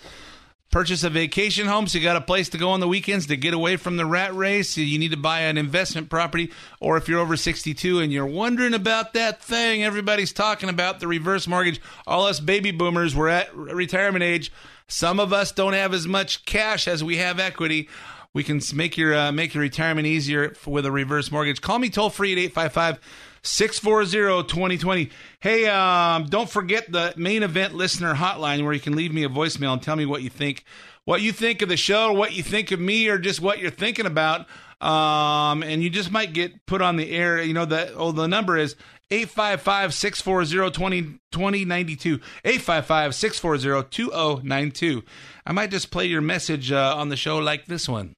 [0.72, 3.36] purchase a vacation home so you got a place to go on the weekends to
[3.36, 4.76] get away from the rat race.
[4.76, 6.50] You need to buy an investment property.
[6.80, 11.06] Or if you're over 62 and you're wondering about that thing everybody's talking about the
[11.06, 11.80] reverse mortgage.
[12.06, 14.50] All us baby boomers we're at retirement age.
[14.88, 17.88] Some of us don't have as much cash as we have equity.
[18.34, 21.60] We can make your uh, make your retirement easier with a reverse mortgage.
[21.60, 22.98] Call me toll free at 855
[23.44, 25.10] 640 2020.
[25.40, 29.28] Hey, um, don't forget the main event listener hotline where you can leave me a
[29.28, 30.64] voicemail and tell me what you think.
[31.04, 33.72] What you think of the show, what you think of me, or just what you're
[33.72, 34.46] thinking about.
[34.80, 37.42] Um, and you just might get put on the air.
[37.42, 38.76] You know, that oh, the number is
[39.10, 42.20] 855 640 2092.
[42.44, 45.02] 855 640 2092.
[45.44, 48.14] I might just play your message uh, on the show like this one.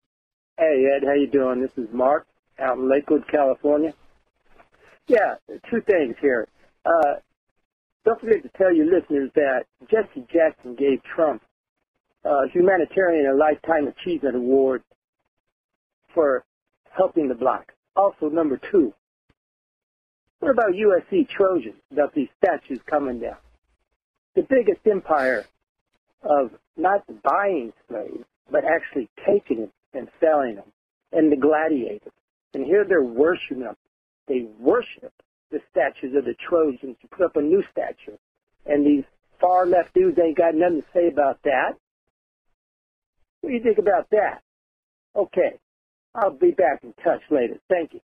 [0.58, 1.60] Hey, Ed, how you doing?
[1.60, 2.26] This is Mark
[2.58, 3.94] out in Lakewood, California.
[5.06, 5.34] Yeah,
[5.70, 6.48] two things here.
[6.84, 7.16] Uh,
[8.04, 11.42] don't forget to tell your listeners that Jesse Jackson gave Trump
[12.24, 14.82] a humanitarian and lifetime achievement award
[16.14, 16.44] for
[16.90, 17.74] helping the black.
[17.96, 18.92] Also, number two,
[20.40, 23.36] what about USC Trojans about these statues coming down?
[24.34, 25.44] The biggest empire
[26.22, 30.72] of not buying slaves, but actually taking them and selling them,
[31.12, 32.12] and the gladiators.
[32.52, 33.76] And here they're worshiping them
[34.28, 35.12] they worship
[35.50, 38.16] the statues of the Trojans to put up a new statue.
[38.66, 39.04] And these
[39.40, 41.74] far left dudes ain't got nothing to say about that.
[43.40, 44.42] What do you think about that?
[45.14, 45.58] Okay.
[46.14, 47.58] I'll be back in touch later.
[47.68, 48.00] Thank you.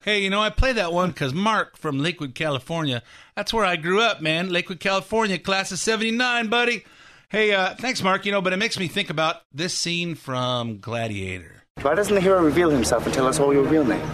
[0.00, 3.02] Hey, you know, I play that one because Mark from Lakewood, California,
[3.34, 4.48] that's where I grew up, man.
[4.48, 6.84] Lakewood, California, class of 79, buddy.
[7.30, 8.24] Hey, uh, thanks, Mark.
[8.24, 11.64] You know, but it makes me think about this scene from Gladiator.
[11.82, 14.08] Why doesn't the hero reveal himself and tell us all your real name?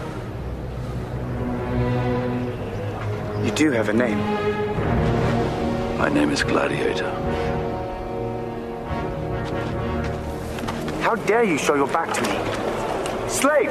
[3.55, 4.19] Do have a name.
[5.97, 7.09] My name is Gladiator.
[11.01, 13.29] How dare you show your back to me?
[13.29, 13.71] Slave!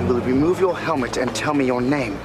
[0.00, 2.18] You will remove your helmet and tell me your name.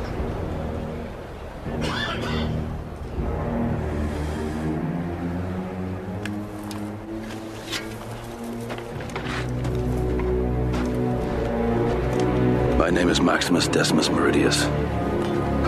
[12.78, 14.64] My name is Maximus Decimus Meridius,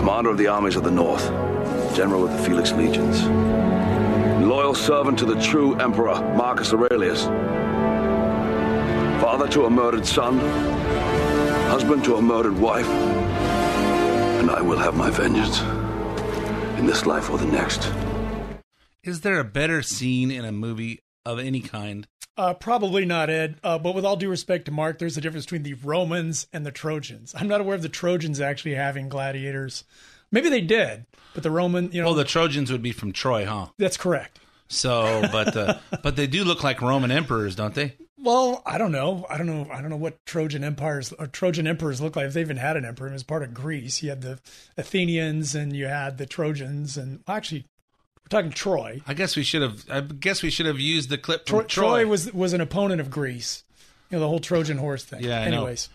[0.00, 1.26] commander of the armies of the North,
[1.94, 3.22] general of the Felix Legions,
[4.42, 7.24] loyal servant to the true Emperor Marcus Aurelius,
[9.20, 10.38] father to a murdered son,
[11.68, 15.60] husband to a murdered wife, and I will have my vengeance
[16.78, 17.92] in this life or the next.
[19.04, 22.06] Is there a better scene in a movie of any kind?
[22.36, 23.56] Uh, probably not, Ed.
[23.62, 26.64] Uh, but with all due respect to Mark, there's a difference between the Romans and
[26.64, 27.34] the Trojans.
[27.36, 29.84] I'm not aware of the Trojans actually having gladiators.
[30.32, 33.44] Maybe they did, but the Roman, you know, Well, the Trojans would be from Troy,
[33.44, 33.66] huh?
[33.78, 34.38] that's correct.
[34.68, 37.96] So, but uh, but they do look like Roman emperors, don't they?
[38.22, 39.26] Well, I don't know.
[39.28, 39.66] I don't know.
[39.72, 42.26] I don't know what Trojan empires or Trojan emperors look like.
[42.26, 44.02] If they even had an emperor, it was part of Greece.
[44.02, 44.38] You had the
[44.76, 47.64] Athenians and you had the Trojans, and well, actually,
[48.30, 49.02] talking Troy.
[49.06, 49.84] I guess we should have.
[49.90, 52.06] I guess we should have used the clip Troy, Troy.
[52.06, 53.64] Was was an opponent of Greece.
[54.08, 55.22] You know the whole Trojan horse thing.
[55.22, 55.58] Yeah, I know.
[55.58, 55.88] Anyways,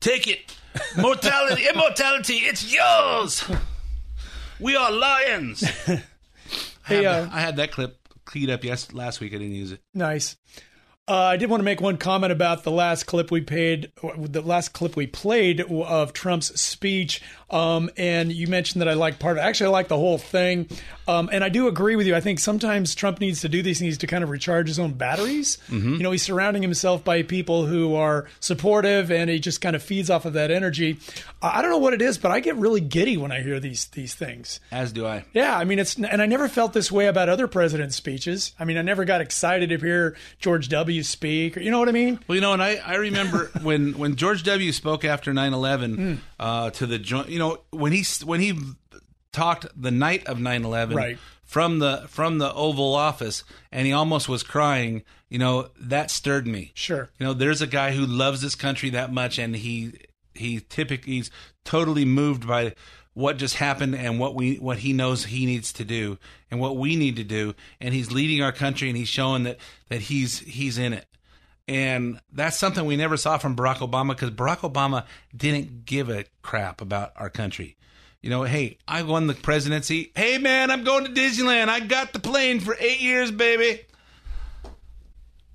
[0.00, 0.56] Take it.
[0.98, 3.44] Mortality, immortality, it's yours.
[4.60, 5.64] We are lions.
[5.86, 6.02] I,
[6.86, 9.32] Hey, had, uh, I had that clip cleaned up yes last week.
[9.32, 9.80] I didn't use it.
[9.94, 10.36] Nice.
[11.08, 14.42] Uh, I did want to make one comment about the last clip we paid, the
[14.42, 17.22] last clip we played of Trump's speech.
[17.54, 19.46] Um, and you mentioned that I like part of it.
[19.46, 20.68] Actually, I like the whole thing.
[21.06, 22.16] Um, and I do agree with you.
[22.16, 24.94] I think sometimes Trump needs to do these things to kind of recharge his own
[24.94, 25.58] batteries.
[25.70, 29.82] You know, he's surrounding himself by people who are supportive, and he just kind of
[29.82, 30.98] feeds off of that energy.
[31.42, 33.84] I don't know what it is, but I get really giddy when I hear these
[33.86, 34.60] these things.
[34.72, 35.24] As do I.
[35.34, 38.52] Yeah, I mean it's and I never felt this way about other presidents' speeches.
[38.58, 41.02] I mean, I never got excited to hear George W.
[41.02, 41.58] speak.
[41.58, 42.18] Or, you know what I mean?
[42.26, 44.72] Well, you know, and I, I remember when, when George W.
[44.72, 46.14] spoke after 9-11 Hmm.
[46.40, 48.58] uh, to the joint, you know, when he when he
[49.32, 51.18] talked the night of 9-11 Right.
[51.42, 55.02] from the from the Oval Office, and he almost was crying.
[55.28, 56.70] You know, that stirred me.
[56.74, 57.10] Sure.
[57.18, 59.92] You know, there's a guy who loves this country that much, and he
[60.34, 61.30] he typically he's
[61.64, 62.74] totally moved by
[63.14, 66.18] what just happened and what we what he knows he needs to do
[66.50, 69.58] and what we need to do, and he's leading our country, and he's showing that
[69.88, 71.06] that he's he's in it.
[71.66, 76.24] And that's something we never saw from Barack Obama because Barack Obama didn't give a
[76.42, 77.76] crap about our country.
[78.20, 80.12] You know, hey, I won the presidency.
[80.14, 81.68] Hey, man, I'm going to Disneyland.
[81.68, 83.82] I got the plane for eight years, baby.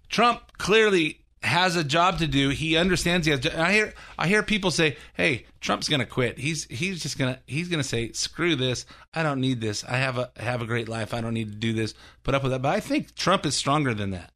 [0.08, 2.50] Trump clearly has a job to do.
[2.50, 3.45] He understands he has.
[3.45, 6.38] I hear I hear people say, "Hey, Trump's going to quit.
[6.38, 8.86] He's he's just going to he's going to say, "Screw this.
[9.13, 9.84] I don't need this.
[9.84, 11.13] I have a have a great life.
[11.13, 11.93] I don't need to do this.
[12.24, 14.32] Put up with that." But I think Trump is stronger than that.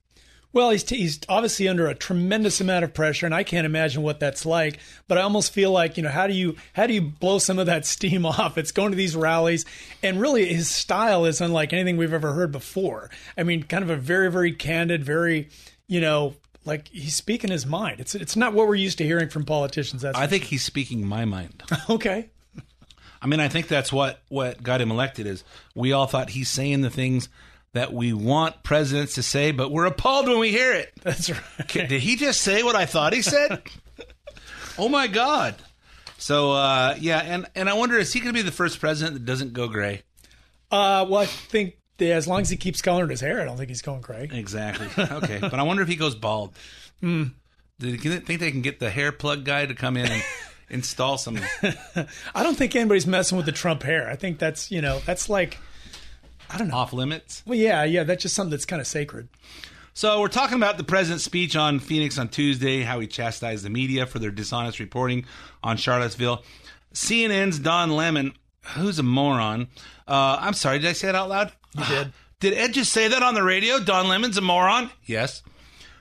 [0.54, 4.20] Well, he's he's obviously under a tremendous amount of pressure, and I can't imagine what
[4.20, 4.80] that's like.
[5.08, 7.58] But I almost feel like you know how do you how do you blow some
[7.58, 8.58] of that steam off?
[8.58, 9.66] It's going to these rallies,
[10.04, 13.10] and really his style is unlike anything we've ever heard before.
[13.36, 15.50] I mean, kind of a very very candid, very
[15.88, 16.36] you know
[16.66, 18.00] like he's speaking his mind.
[18.00, 20.04] It's it's not what we're used to hearing from politicians.
[20.04, 21.64] That's I think he's speaking my mind.
[21.90, 22.30] okay.
[23.22, 25.26] I mean, I think that's what what got him elected.
[25.26, 27.28] Is we all thought he's saying the things
[27.74, 30.94] that we want presidents to say, but we're appalled when we hear it.
[31.04, 31.68] That's right.
[31.68, 33.62] Did he just say what I thought he said?
[34.78, 35.56] oh my god!
[36.18, 39.16] So uh, yeah, and and I wonder is he going to be the first president
[39.16, 40.04] that doesn't go gray?
[40.72, 43.70] Uh, well, I think as long as he keeps coloring his hair, I don't think
[43.70, 44.30] he's going gray.
[44.32, 44.88] Exactly.
[45.14, 46.56] Okay, but I wonder if he goes bald.
[47.02, 47.26] Hmm.
[47.80, 50.24] Do you think they can get the hair plug guy to come in and
[50.70, 51.40] install some?
[52.36, 54.10] I don't think anybody's messing with the Trump hair.
[54.10, 55.58] I think that's you know that's like
[56.54, 57.42] I don't know off limits.
[57.46, 59.28] Well, yeah, yeah, that's just something that's kind of sacred.
[59.96, 63.70] So we're talking about the president's speech on Phoenix on Tuesday, how he chastised the
[63.70, 65.26] media for their dishonest reporting
[65.64, 66.44] on Charlottesville.
[66.94, 68.34] CNN's Don Lemon,
[68.76, 69.68] who's a moron.
[70.08, 71.52] Uh, I'm sorry, did I say it out loud?
[71.78, 72.14] You did.
[72.40, 73.80] Did Ed just say that on the radio?
[73.80, 74.90] Don Lemon's a moron?
[75.06, 75.44] Yes.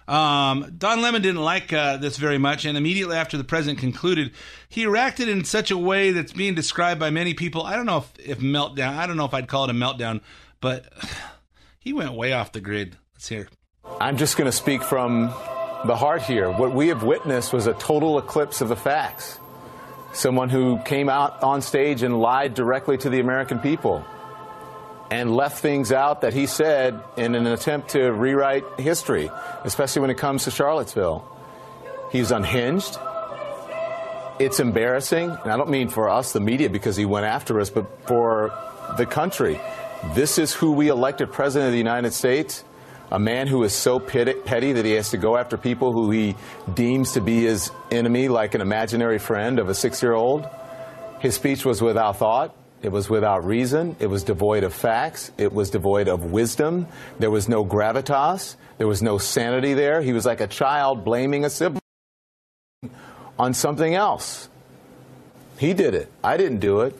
[0.09, 4.33] Um, Don Lemon didn't like uh, this very much, and immediately after the president concluded,
[4.69, 7.63] he reacted in such a way that's being described by many people.
[7.63, 8.97] I don't know if, if meltdown.
[8.97, 10.21] I don't know if I'd call it a meltdown,
[10.63, 10.87] but
[11.79, 12.97] he went way off the grid.
[13.15, 13.49] Let's hear.
[14.01, 15.27] I'm just going to speak from
[15.85, 16.51] the heart here.
[16.51, 19.39] What we have witnessed was a total eclipse of the facts.
[20.15, 24.05] Someone who came out on stage and lied directly to the American people
[25.11, 29.31] and left things out that he said in an attempt to rewrite history,
[29.65, 31.27] especially when it comes to Charlottesville.
[32.11, 32.99] He's unhinged.
[34.39, 37.69] It's embarrassing, and I don't mean for us, the media, because he went after us,
[37.69, 38.53] but for
[38.97, 39.61] the country.
[40.11, 42.65] This is who we elected president of the United States.
[43.13, 46.35] A man who is so petty that he has to go after people who he
[46.75, 50.47] deems to be his enemy, like an imaginary friend of a six year old.
[51.21, 52.55] His speech was without thought.
[52.83, 53.97] It was without reason.
[54.01, 55.31] It was devoid of facts.
[55.39, 56.89] It was devoid of wisdom.
[57.21, 58.57] There was no gravitas.
[58.79, 60.03] There was no sanity there.
[60.03, 61.81] He was like a child blaming a sibling
[63.39, 64.49] on something else.
[65.59, 66.11] He did it.
[66.25, 66.99] I didn't do it.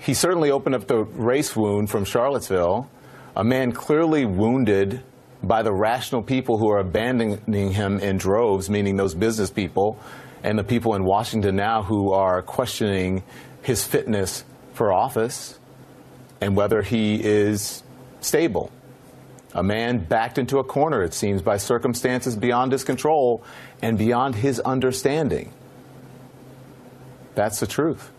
[0.00, 2.90] He certainly opened up the race wound from Charlottesville.
[3.36, 5.02] A man clearly wounded
[5.42, 9.98] by the rational people who are abandoning him in droves, meaning those business people
[10.42, 13.22] and the people in Washington now who are questioning
[13.62, 15.58] his fitness for office
[16.40, 17.82] and whether he is
[18.20, 18.70] stable.
[19.52, 23.44] A man backed into a corner, it seems, by circumstances beyond his control
[23.82, 25.52] and beyond his understanding.
[27.34, 28.10] That's the truth.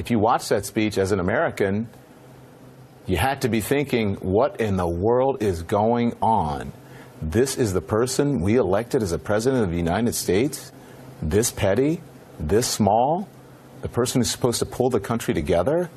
[0.00, 1.86] If you watch that speech as an American,
[3.06, 6.72] you had to be thinking, what in the world is going on?
[7.20, 10.72] This is the person we elected as a president of the United States?
[11.20, 12.00] This petty?
[12.38, 13.28] This small?
[13.82, 15.90] The person who's supposed to pull the country together?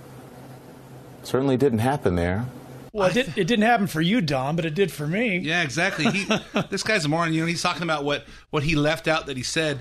[1.23, 2.45] Certainly didn't happen there.
[2.91, 5.37] Well, it, did, it didn't happen for you, Don, but it did for me.
[5.37, 6.11] Yeah, exactly.
[6.11, 6.25] He,
[6.69, 7.33] this guy's a moron.
[7.33, 9.79] You know, he's talking about what what he left out that he said,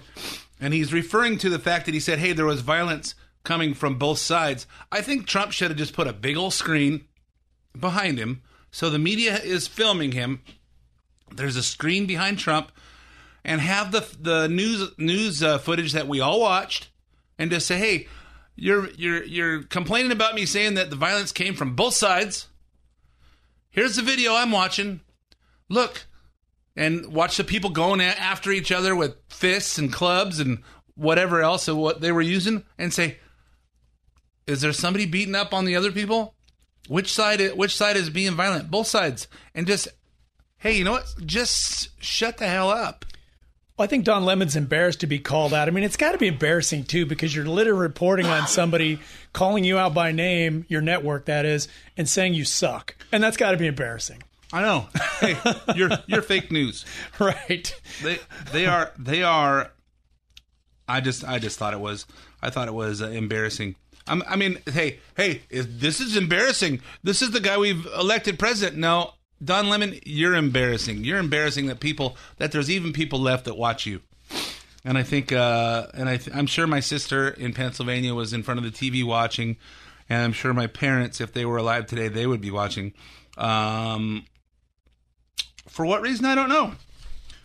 [0.61, 3.99] and he's referring to the fact that he said, "Hey, there was violence coming from
[3.99, 7.07] both sides." I think Trump should have just put a big old screen
[7.79, 10.43] behind him, so the media is filming him.
[11.31, 12.73] There's a screen behind Trump,
[13.45, 16.91] and have the the news news uh, footage that we all watched,
[17.39, 18.09] and just say, "Hey,
[18.57, 22.49] you're you're you're complaining about me saying that the violence came from both sides.
[23.71, 25.01] Here's the video I'm watching.
[25.69, 26.07] Look."
[26.77, 30.63] and watch the people going after each other with fists and clubs and
[30.95, 33.19] whatever else of what they were using and say
[34.47, 36.35] is there somebody beating up on the other people
[36.89, 39.89] which side which side is being violent both sides and just
[40.59, 43.05] hey you know what just shut the hell up
[43.77, 45.67] well, I think Don Lemon's embarrassed to be called out.
[45.67, 49.01] I mean, it's got to be embarrassing too because you're literally reporting on somebody
[49.33, 53.39] calling you out by name, your network that is, and saying you suck, and that's
[53.39, 54.23] got to be embarrassing.
[54.53, 54.89] I know.
[55.21, 55.39] Hey,
[55.75, 56.85] you're you're fake news.
[57.19, 57.75] Right.
[58.03, 58.19] They
[58.53, 59.73] they are they are.
[60.87, 62.07] I just I just thought it was
[62.43, 63.77] I thought it was uh, embarrassing.
[64.07, 66.81] I'm, I mean, hey hey, is, this is embarrassing.
[67.03, 68.79] This is the guy we've elected president.
[68.79, 71.05] No, Don Lemon, you're embarrassing.
[71.05, 74.01] You're embarrassing that people that there's even people left that watch you.
[74.85, 78.43] And I think, uh, and I th- I'm sure my sister in Pennsylvania was in
[78.43, 79.57] front of the TV watching,
[80.09, 82.93] and I'm sure my parents, if they were alive today, they would be watching.
[83.39, 84.27] Um,
[85.69, 86.73] for what reason, I don't know.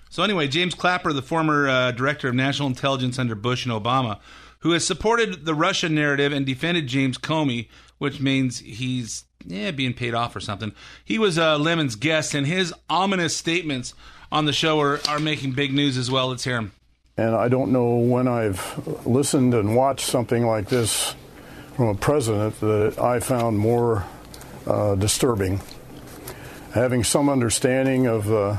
[0.09, 4.19] So, anyway, James Clapper, the former uh, director of national intelligence under Bush and Obama,
[4.59, 9.93] who has supported the Russia narrative and defended James Comey, which means he's yeah, being
[9.93, 10.73] paid off or something.
[11.03, 13.93] He was uh, Lemon's guest, and his ominous statements
[14.31, 16.29] on the show are, are making big news as well.
[16.29, 16.73] Let's hear him.
[17.17, 21.15] And I don't know when I've listened and watched something like this
[21.75, 24.05] from a president that I found more
[24.67, 25.61] uh, disturbing
[26.77, 28.57] having some understanding of uh,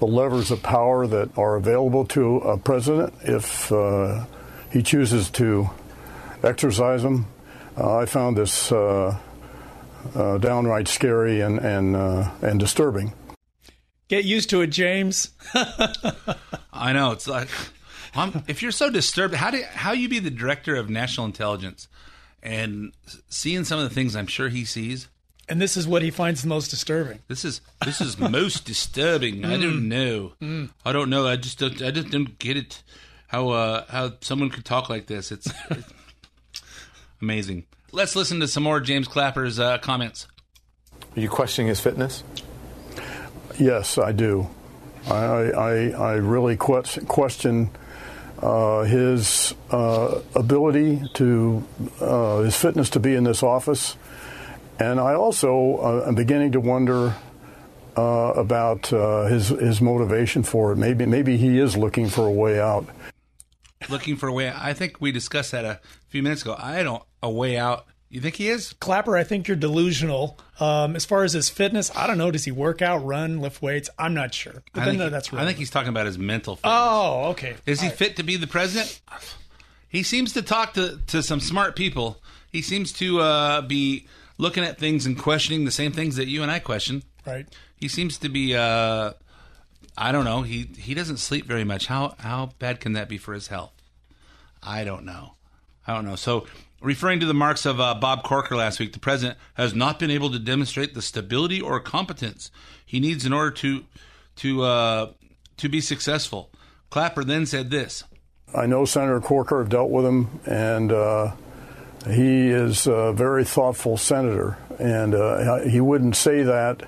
[0.00, 4.24] the levers of power that are available to a president if uh,
[4.72, 5.70] he chooses to
[6.42, 7.26] exercise them.
[7.76, 9.18] Uh, I found this uh,
[10.14, 13.12] uh, downright scary and and uh, and disturbing.
[14.08, 15.30] Get used to it, James.
[16.72, 17.48] I know it's like
[18.14, 21.88] I'm, if you're so disturbed, how do how you be the director of national intelligence
[22.42, 22.92] and
[23.28, 25.08] seeing some of the things I'm sure he sees
[25.48, 27.20] and this is what he finds the most disturbing.
[27.28, 29.44] This is this is most disturbing.
[29.44, 30.32] I don't know.
[30.40, 30.70] Mm.
[30.84, 31.26] I don't know.
[31.26, 32.82] I just don't, I just don't get it.
[33.32, 35.32] How uh, how someone could talk like this?
[35.32, 35.92] It's, it's
[37.22, 37.64] amazing.
[37.90, 40.28] Let's listen to some more James Clapper's uh, comments.
[41.16, 42.24] Are you questioning his fitness?
[43.58, 44.50] Yes, I do.
[45.06, 47.70] I I, I really question
[48.42, 51.64] uh, his uh, ability to
[52.02, 53.96] uh, his fitness to be in this office.
[54.78, 57.14] And I also uh, am beginning to wonder
[57.96, 60.76] about his his motivation for it.
[60.76, 62.86] Maybe maybe he is looking for a way out.
[63.88, 64.52] Looking for a way.
[64.54, 66.56] I think we discussed that a few minutes ago.
[66.58, 67.86] I don't a way out.
[68.08, 68.74] You think he is?
[68.74, 70.38] Clapper, I think you're delusional.
[70.60, 72.30] Um, as far as his fitness, I don't know.
[72.30, 73.88] Does he work out, run, lift weights?
[73.98, 74.62] I'm not sure.
[74.74, 76.72] But I then think, no, that's I think he's talking about his mental fitness.
[76.74, 77.54] Oh, okay.
[77.64, 79.00] Is he fit to be the president?
[79.88, 82.22] He seems to talk to, to some smart people.
[82.50, 84.06] He seems to uh, be
[84.36, 87.02] looking at things and questioning the same things that you and I question.
[87.26, 87.46] Right.
[87.76, 88.54] He seems to be.
[88.54, 89.12] Uh,
[89.96, 90.42] I don't know.
[90.42, 91.86] He he doesn't sleep very much.
[91.86, 93.72] How how bad can that be for his health?
[94.62, 95.34] I don't know.
[95.86, 96.16] I don't know.
[96.16, 96.46] So,
[96.80, 100.10] referring to the marks of uh, Bob Corker last week, the president has not been
[100.10, 102.50] able to demonstrate the stability or competence
[102.84, 103.84] he needs in order to
[104.36, 105.12] to uh,
[105.56, 106.50] to be successful.
[106.90, 108.04] Clapper then said this.
[108.54, 109.62] I know Senator Corker.
[109.62, 111.32] I've dealt with him, and uh,
[112.06, 116.86] he is a very thoughtful senator, and uh, he wouldn't say that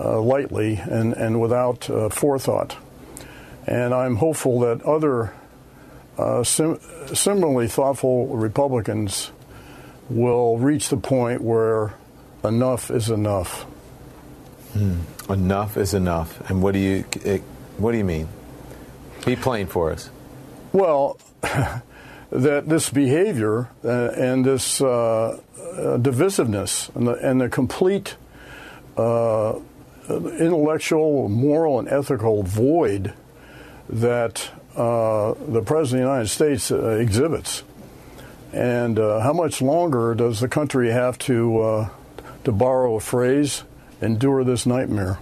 [0.00, 2.76] uh, lightly and, and without uh, forethought.
[3.66, 5.32] And I'm hopeful that other
[6.16, 6.80] uh, sim-
[7.14, 9.30] similarly thoughtful Republicans
[10.08, 11.94] will reach the point where
[12.42, 13.62] enough is enough.
[14.72, 15.00] Hmm.
[15.28, 16.48] Enough is enough.
[16.48, 17.02] And what do you
[17.76, 18.28] what do you mean?
[19.26, 20.10] Be plain for us.
[20.72, 21.18] Well.
[22.30, 25.38] that this behavior uh, and this uh, uh,
[25.98, 28.16] divisiveness and the, and the complete
[28.96, 29.58] uh,
[30.08, 33.12] intellectual, moral, and ethical void
[33.88, 37.62] that uh, the President of the United States uh, exhibits.
[38.52, 41.90] And how much longer does the country have to,
[42.44, 43.62] to borrow a phrase,
[44.00, 45.18] endure this nightmare?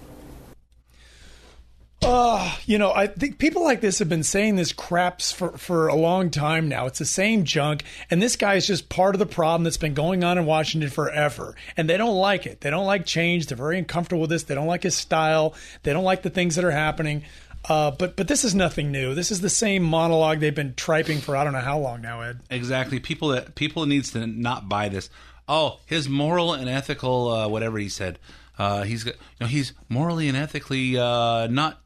[2.03, 5.87] Uh, you know, I think people like this have been saying this craps for, for
[5.87, 6.85] a long time now.
[6.85, 7.83] It's the same junk.
[8.11, 10.89] And this guy is just part of the problem that's been going on in Washington
[10.89, 11.55] forever.
[11.75, 12.61] And they don't like it.
[12.61, 13.47] They don't like change.
[13.47, 14.43] They're very uncomfortable with this.
[14.43, 15.55] They don't like his style.
[15.83, 17.23] They don't like the things that are happening.
[17.67, 19.13] Uh, but but this is nothing new.
[19.13, 22.21] This is the same monologue they've been triping for I don't know how long now,
[22.21, 22.39] Ed.
[22.49, 22.99] Exactly.
[22.99, 25.09] People that people needs to not buy this.
[25.49, 28.19] Oh, his moral and ethical, uh, whatever he said.
[28.57, 31.81] Uh, he's you know he's morally and ethically uh, not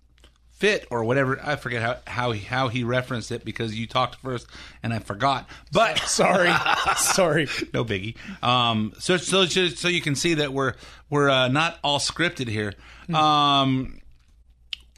[0.61, 1.39] fit or whatever.
[1.43, 4.45] I forget how how he, how he referenced it because you talked first
[4.83, 5.49] and I forgot.
[5.71, 6.53] But sorry,
[6.97, 8.15] sorry, no biggie.
[8.43, 10.75] Um, so so so you can see that we're
[11.09, 12.73] we're uh, not all scripted here.
[13.07, 13.15] Hmm.
[13.15, 14.01] Um,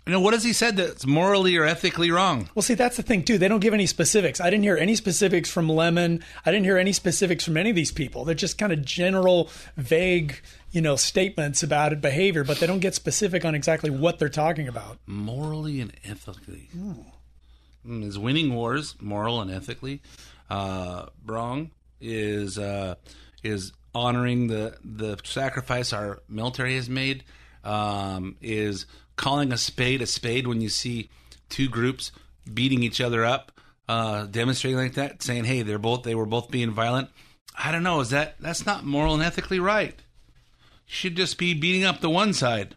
[0.05, 2.49] you know, what has he said that's morally or ethically wrong?
[2.53, 3.38] Well, see, that's the thing too.
[3.38, 4.41] They don't give any specifics.
[4.41, 6.22] I didn't hear any specifics from Lemon.
[6.45, 8.26] I didn't hear any specifics from any of these people.
[8.26, 10.41] They're just kind of general, vague,
[10.74, 14.67] you know, statements about behavior, but they don't get specific on exactly what they're talking
[14.67, 14.97] about.
[15.05, 16.67] Morally and ethically.
[17.88, 20.01] Mm, Is winning wars moral and ethically
[20.49, 21.69] uh, wrong?
[22.01, 22.95] Is uh,
[23.43, 27.24] is honoring the the sacrifice our military has made?
[27.63, 31.09] Um, is calling a spade a spade when you see
[31.49, 32.11] two groups
[32.51, 33.51] beating each other up,
[33.88, 37.09] uh, demonstrating like that, saying, "Hey, they're both they were both being violent."
[37.55, 37.99] I don't know.
[37.99, 39.95] Is that that's not moral and ethically right?
[40.93, 42.75] Should just be beating up the one side,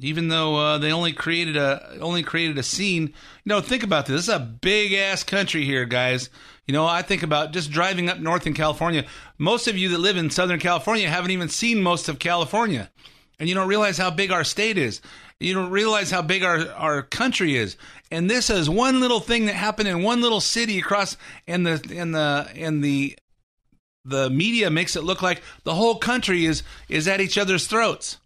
[0.00, 3.02] even though uh, they only created a only created a scene.
[3.02, 3.12] You
[3.44, 4.16] know, think about this.
[4.16, 6.30] This is a big ass country here, guys.
[6.66, 9.04] You know, I think about just driving up north in California.
[9.36, 12.90] Most of you that live in Southern California haven't even seen most of California,
[13.38, 15.02] and you don't realize how big our state is.
[15.38, 17.76] You don't realize how big our, our country is.
[18.10, 21.94] And this is one little thing that happened in one little city across and the
[21.94, 23.18] and the and the
[24.08, 28.18] the media makes it look like the whole country is is at each other's throats.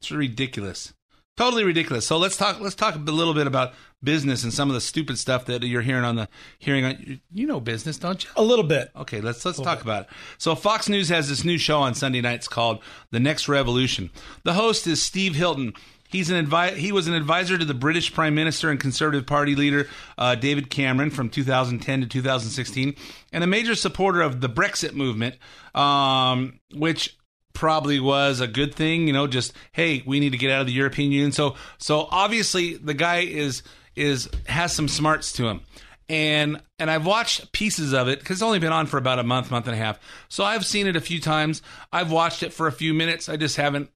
[0.00, 0.92] It's ridiculous.
[1.36, 2.04] Totally ridiculous.
[2.04, 3.72] So let's talk let's talk a little bit about
[4.02, 6.28] business and some of the stupid stuff that you're hearing on the
[6.58, 8.30] hearing on you know business, don't you?
[8.36, 8.90] A little bit.
[8.96, 10.08] Okay, let's let's talk about it.
[10.38, 12.80] So Fox News has this new show on Sunday nights called
[13.10, 14.10] The Next Revolution.
[14.44, 15.74] The host is Steve Hilton.
[16.08, 19.54] He's an advi- he was an advisor to the British Prime Minister and Conservative Party
[19.54, 22.94] leader uh, David Cameron from 2010 to 2016,
[23.32, 25.36] and a major supporter of the Brexit movement,
[25.74, 27.16] um, which
[27.52, 29.06] probably was a good thing.
[29.06, 31.32] You know, just hey, we need to get out of the European Union.
[31.32, 33.62] So so obviously the guy is
[33.96, 35.60] is has some smarts to him.
[36.08, 39.24] And and I've watched pieces of it because it's only been on for about a
[39.24, 39.98] month, month and a half.
[40.28, 41.60] So I've seen it a few times.
[41.92, 43.28] I've watched it for a few minutes.
[43.28, 43.90] I just haven't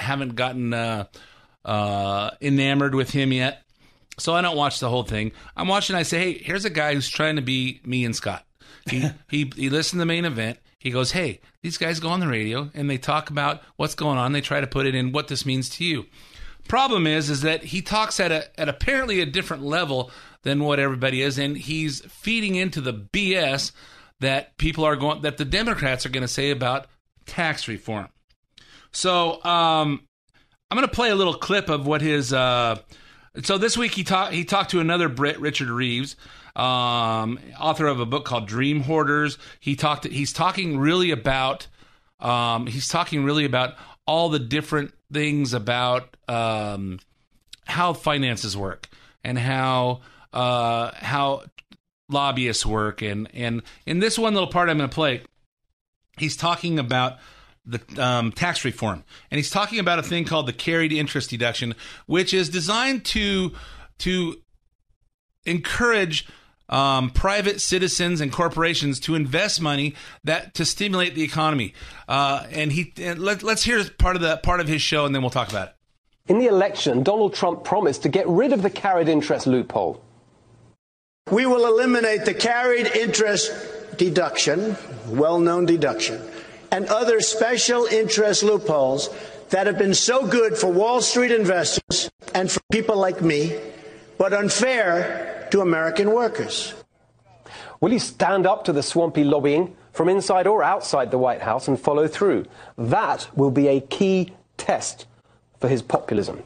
[0.00, 1.04] haven't gotten uh,
[1.64, 3.62] uh, enamored with him yet.
[4.18, 5.32] So I don't watch the whole thing.
[5.56, 5.96] I'm watching.
[5.96, 8.44] I say, hey, here's a guy who's trying to be me and Scott.
[8.88, 10.58] He he he listened to the main event.
[10.78, 14.18] He goes, hey, these guys go on the radio and they talk about what's going
[14.18, 14.32] on.
[14.32, 16.06] They try to put it in what this means to you.
[16.68, 20.10] Problem is, is that he talks at a at apparently a different level
[20.42, 23.72] than what everybody is, and he's feeding into the BS
[24.20, 26.86] that people are going that the Democrats are going to say about
[27.26, 28.08] tax reform.
[28.92, 30.06] So um,
[30.70, 32.32] I'm going to play a little clip of what his.
[32.32, 32.78] Uh,
[33.42, 36.16] so this week he talked he talked to another Brit, Richard Reeves,
[36.56, 39.38] um, author of a book called Dream Hoarders.
[39.60, 40.06] He talked.
[40.06, 41.66] He's talking really about.
[42.18, 43.74] Um, he's talking really about
[44.06, 46.98] all the different things about um,
[47.64, 48.88] how finances work
[49.24, 50.00] and how
[50.32, 51.44] uh, how
[52.08, 55.22] lobbyists work and and in this one little part I'm going to play,
[56.18, 57.18] he's talking about
[57.64, 61.74] the um, tax reform, and he's talking about a thing called the carried interest deduction,
[62.06, 63.52] which is designed to
[63.98, 64.36] to
[65.44, 66.26] encourage
[66.70, 69.94] um, private citizens and corporations to invest money
[70.24, 71.74] that to stimulate the economy.
[72.08, 75.14] Uh, and he and let, let's hear part of the part of his show, and
[75.14, 75.74] then we'll talk about it.
[76.28, 80.02] In the election, Donald Trump promised to get rid of the carried interest loophole.
[81.30, 83.52] We will eliminate the carried interest
[83.96, 84.76] deduction,
[85.08, 86.20] well known deduction,
[86.70, 89.10] and other special interest loopholes
[89.50, 93.58] that have been so good for Wall Street investors and for people like me,
[94.18, 96.74] but unfair to American workers.
[97.80, 101.66] Will you stand up to the swampy lobbying from inside or outside the White House
[101.66, 102.44] and follow through?
[102.78, 105.06] That will be a key test
[105.58, 106.42] for his populism.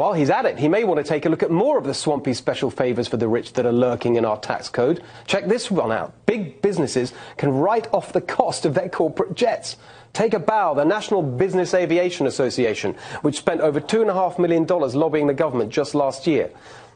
[0.00, 1.92] While he's at it, he may want to take a look at more of the
[1.92, 5.02] swampy special favors for the rich that are lurking in our tax code.
[5.26, 6.14] Check this one out.
[6.24, 9.76] Big businesses can write off the cost of their corporate jets.
[10.14, 15.34] Take a bow, the National Business Aviation Association, which spent over $2.5 million lobbying the
[15.34, 16.50] government just last year.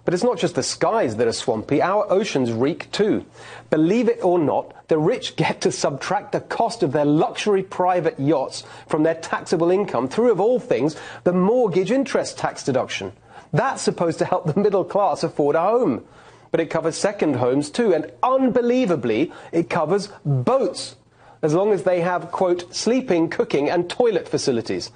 [0.04, 3.24] But it's not just the skies that are swampy, our oceans reek too.
[3.70, 8.20] Believe it or not, the rich get to subtract the cost of their luxury private
[8.20, 10.94] yachts from their taxable income through, of all things,
[11.24, 13.12] the mortgage interest tax deduction.
[13.52, 16.04] That's supposed to help the middle class afford a home.
[16.50, 20.96] But it covers second homes too, and unbelievably, it covers boats,
[21.40, 24.92] as long as they have, quote, sleeping, cooking, and toilet facilities.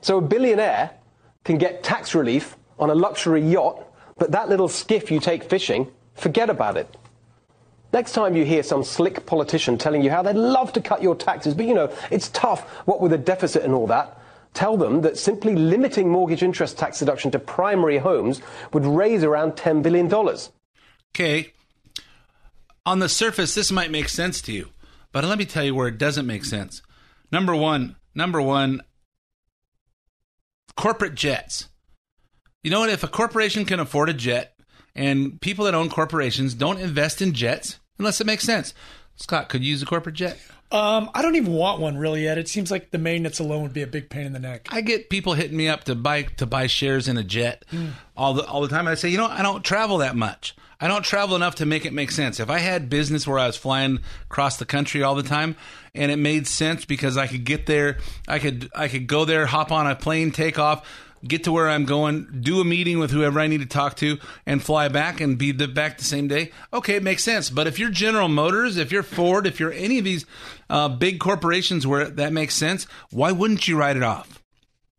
[0.00, 0.92] So a billionaire
[1.44, 3.86] can get tax relief on a luxury yacht,
[4.20, 6.94] but that little skiff you take fishing, forget about it.
[7.92, 11.16] Next time you hear some slick politician telling you how they'd love to cut your
[11.16, 14.20] taxes, but you know, it's tough, what with a deficit and all that,
[14.52, 18.42] tell them that simply limiting mortgage interest tax deduction to primary homes
[18.74, 20.12] would raise around $10 billion.
[21.14, 21.52] Okay.
[22.84, 24.68] On the surface, this might make sense to you,
[25.12, 26.82] but let me tell you where it doesn't make sense.
[27.32, 28.82] Number one, number one,
[30.76, 31.69] corporate jets.
[32.62, 32.90] You know what?
[32.90, 34.54] If a corporation can afford a jet,
[34.94, 38.74] and people that own corporations don't invest in jets unless it makes sense.
[39.16, 40.38] Scott, could you use a corporate jet?
[40.72, 42.38] Um, I don't even want one really yet.
[42.38, 44.68] It seems like the maintenance alone would be a big pain in the neck.
[44.70, 47.90] I get people hitting me up to buy to buy shares in a jet mm.
[48.16, 48.86] all the all the time.
[48.86, 50.54] I say, you know, I don't travel that much.
[50.80, 52.40] I don't travel enough to make it make sense.
[52.40, 53.98] If I had business where I was flying
[54.30, 55.56] across the country all the time
[55.94, 57.98] and it made sense because I could get there,
[58.28, 60.88] I could I could go there, hop on a plane, take off,
[61.26, 64.18] get to where I'm going, do a meeting with whoever I need to talk to,
[64.46, 66.50] and fly back and be the, back the same day.
[66.72, 67.50] Okay, it makes sense.
[67.50, 70.26] But if you're General Motors, if you're Ford, if you're any of these
[70.68, 74.39] uh, big corporations where that makes sense, why wouldn't you write it off?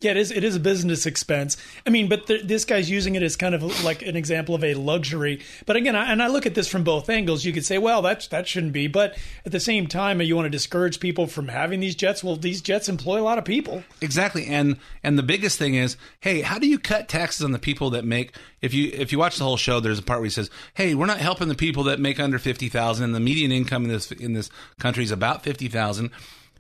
[0.02, 0.32] Yeah, it is.
[0.32, 1.58] It is a business expense.
[1.86, 4.64] I mean, but th- this guy's using it as kind of like an example of
[4.64, 5.42] a luxury.
[5.68, 7.46] But again, I, and I look at this from both angles.
[7.46, 8.88] You could say, well, that that shouldn't be.
[8.88, 12.24] But at the same time, you want to discourage people from having these jets.
[12.24, 13.84] Well, these jets employ a lot of people.
[14.02, 14.48] Exactly.
[14.48, 17.92] And and the biggest thing is, hey, how do you cut taxes on the people
[17.92, 18.36] that make?
[18.60, 20.96] If you if you watch the whole show, there's a part where he says, hey,
[20.96, 23.06] we're not helping the people that make under fifty thousand.
[23.06, 24.50] And the median income in this in this
[24.80, 26.10] country is about fifty thousand.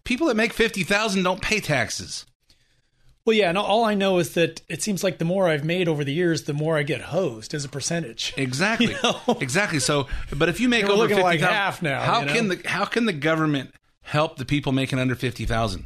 [0.04, 2.28] People that make fifty thousand don't pay taxes.
[3.24, 5.88] Well, yeah, and all I know is that it seems like the more I've made
[5.88, 8.34] over the years, the more I get hosed as a percentage.
[8.42, 9.20] Exactly, you know?
[9.40, 9.80] exactly.
[9.80, 12.34] So, but if you make over 50, like half now, how you know?
[12.34, 15.86] can the how can the government help the people making under fifty thousand?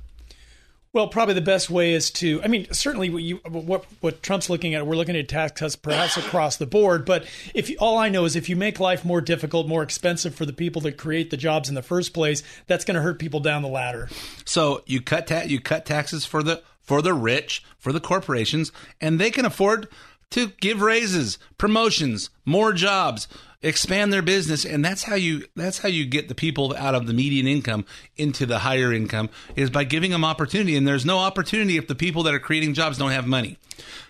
[0.96, 2.42] Well, probably the best way is to.
[2.42, 5.76] I mean, certainly what, you, what what Trump's looking at, we're looking at tax cuts
[5.76, 7.04] perhaps across the board.
[7.04, 10.46] But if all I know is if you make life more difficult, more expensive for
[10.46, 13.42] the people that create the jobs in the first place, that's going to hurt people
[13.42, 14.08] down the ladder.
[14.46, 18.72] So you cut ta- you cut taxes for the for the rich, for the corporations,
[19.02, 19.88] and they can afford
[20.32, 23.28] to give raises, promotions, more jobs,
[23.62, 27.08] expand their business, and that's how you that's how you get the people out of
[27.08, 30.76] the median income into the higher income is by giving them opportunity.
[30.76, 33.58] And there's no opportunity if the people that are creating jobs don't have money.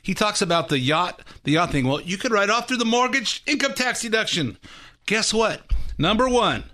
[0.01, 1.87] He talks about the yacht, the yacht thing.
[1.87, 4.57] Well, you could write off through the mortgage income tax deduction.
[5.05, 5.61] Guess what?
[5.97, 6.65] Number one,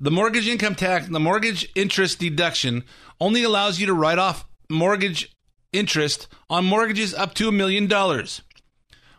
[0.00, 2.84] the mortgage income tax, the mortgage interest deduction
[3.20, 5.34] only allows you to write off mortgage
[5.72, 8.42] interest on mortgages up to a million dollars.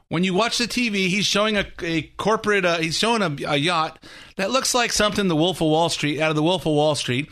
[0.07, 3.57] When you watch the TV, he's showing a, a corporate, uh, he's showing a, a
[3.57, 4.03] yacht
[4.37, 6.95] that looks like something the Wolf of Wall Street, out of the Wolf of Wall
[6.95, 7.29] Street.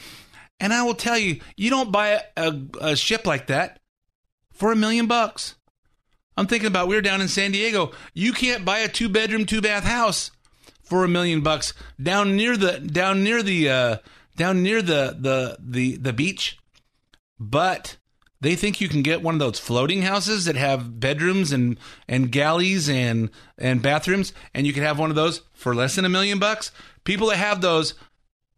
[0.59, 3.79] And I will tell you, you don't buy a, a, a ship like that
[4.53, 5.55] for a million bucks.
[6.35, 7.91] I'm thinking about we are down in San Diego.
[8.13, 10.29] You can't buy a two bedroom, two bath house
[10.83, 13.97] for a million bucks down near the down near the uh,
[14.35, 16.59] down near the the the the beach.
[17.39, 17.97] But
[18.39, 21.77] they think you can get one of those floating houses that have bedrooms and
[22.07, 26.05] and galleys and and bathrooms, and you can have one of those for less than
[26.05, 26.71] a million bucks.
[27.03, 27.93] People that have those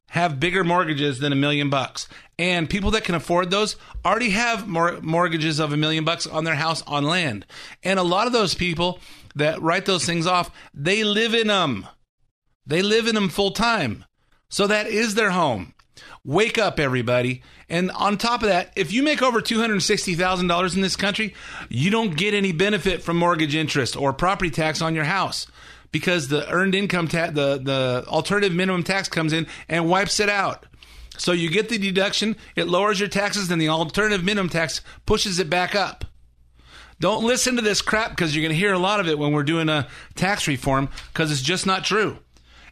[0.09, 2.07] have bigger mortgages than a million bucks.
[2.37, 6.45] And people that can afford those already have more mortgages of a million bucks on
[6.45, 7.45] their house on land.
[7.83, 8.99] And a lot of those people
[9.35, 11.85] that write those things off, they live in them.
[12.65, 14.05] They live in them full time.
[14.49, 15.73] So that is their home.
[16.25, 17.41] Wake up, everybody.
[17.69, 21.33] And on top of that, if you make over $260,000 in this country,
[21.69, 25.47] you don't get any benefit from mortgage interest or property tax on your house
[25.91, 30.29] because the earned income tax, the, the alternative minimum tax comes in and wipes it
[30.29, 30.65] out.
[31.17, 35.39] So you get the deduction, it lowers your taxes, and the alternative minimum tax pushes
[35.39, 36.05] it back up.
[36.99, 39.31] Don't listen to this crap because you're going to hear a lot of it when
[39.31, 42.19] we're doing a tax reform because it's just not true.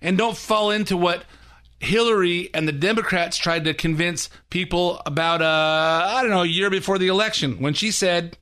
[0.02, 1.24] And don't fall into what
[1.80, 6.70] Hillary and the Democrats tried to convince people about, uh, I don't know, a year
[6.70, 8.38] before the election when she said,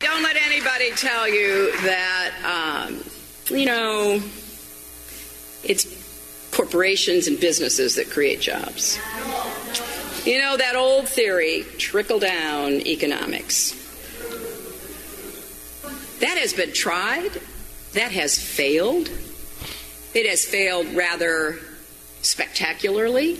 [0.00, 3.00] Don't let anybody tell you that, um,
[3.48, 4.20] you know,
[5.62, 8.98] it's corporations and businesses that create jobs.
[10.26, 13.76] You know, that old theory, trickle down economics.
[16.18, 17.30] That has been tried,
[17.94, 19.08] that has failed.
[20.12, 21.58] It has failed rather
[22.24, 23.38] spectacularly.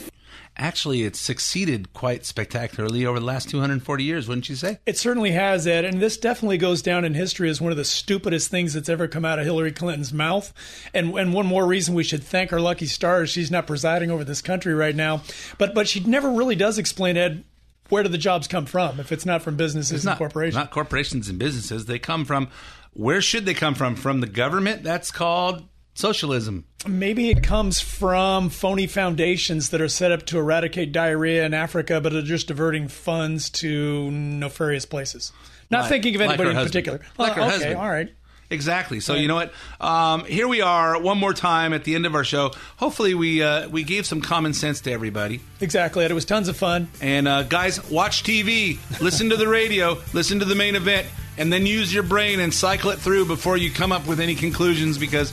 [0.56, 4.78] Actually, it's succeeded quite spectacularly over the last 240 years, wouldn't you say?
[4.84, 5.86] It certainly has, Ed.
[5.86, 9.08] And this definitely goes down in history as one of the stupidest things that's ever
[9.08, 10.52] come out of Hillary Clinton's mouth.
[10.92, 14.22] And, and one more reason we should thank our lucky stars, she's not presiding over
[14.22, 15.22] this country right now.
[15.56, 17.44] But, but she never really does explain, Ed,
[17.88, 20.56] where do the jobs come from if it's not from businesses It's and not corporations?
[20.56, 21.86] Not corporations and businesses.
[21.86, 22.48] They come from
[22.92, 23.96] Where should they come from?
[23.96, 24.82] From the government?
[24.82, 25.66] That's called
[26.00, 26.64] socialism.
[26.86, 32.00] Maybe it comes from phony foundations that are set up to eradicate diarrhea in Africa,
[32.00, 35.32] but are just diverting funds to nefarious places.
[35.70, 37.00] Not Like- thinking of like anybody her in particular.
[37.18, 37.76] Like her okay, husband.
[37.76, 38.08] all right.
[38.52, 38.98] Exactly.
[38.98, 39.52] So you know what?
[39.80, 42.50] Um, here we are one more time at the end of our show.
[42.78, 45.38] Hopefully we uh, we gave some common sense to everybody.
[45.60, 46.04] Exactly.
[46.04, 46.88] It was tons of fun.
[47.00, 51.06] And uh, guys, watch TV, listen to the radio, listen to the main event,
[51.38, 54.34] and then use your brain and cycle it through before you come up with any
[54.34, 55.32] conclusions because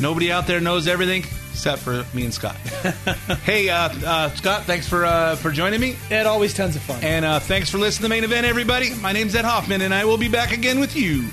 [0.00, 2.56] nobody out there knows everything except for me and Scott.
[3.44, 5.96] hey, uh, uh, Scott, thanks for uh, for joining me.
[6.10, 7.02] Ed, always tons of fun.
[7.04, 8.94] And uh, thanks for listening to the main event, everybody.
[8.96, 11.28] My name's Ed Hoffman, and I will be back again with you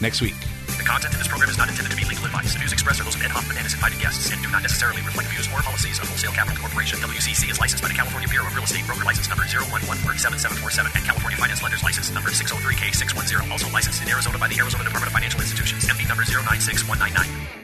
[0.00, 0.34] next week.
[0.78, 2.52] The content in this program is not intended to be legal advice.
[2.52, 4.62] The views expressed are those of Ed Hoffman and his invited guests and do not
[4.62, 6.98] necessarily reflect views or policies of Wholesale Capital Corporation.
[7.00, 11.04] WCC is licensed by the California Bureau of Real Estate Broker License Number 011477747 and
[11.04, 13.50] California Finance Lenders License Number 603K610.
[13.50, 15.84] Also licensed in Arizona by the Arizona Department of Financial Institutions.
[15.88, 17.63] MD number 096199.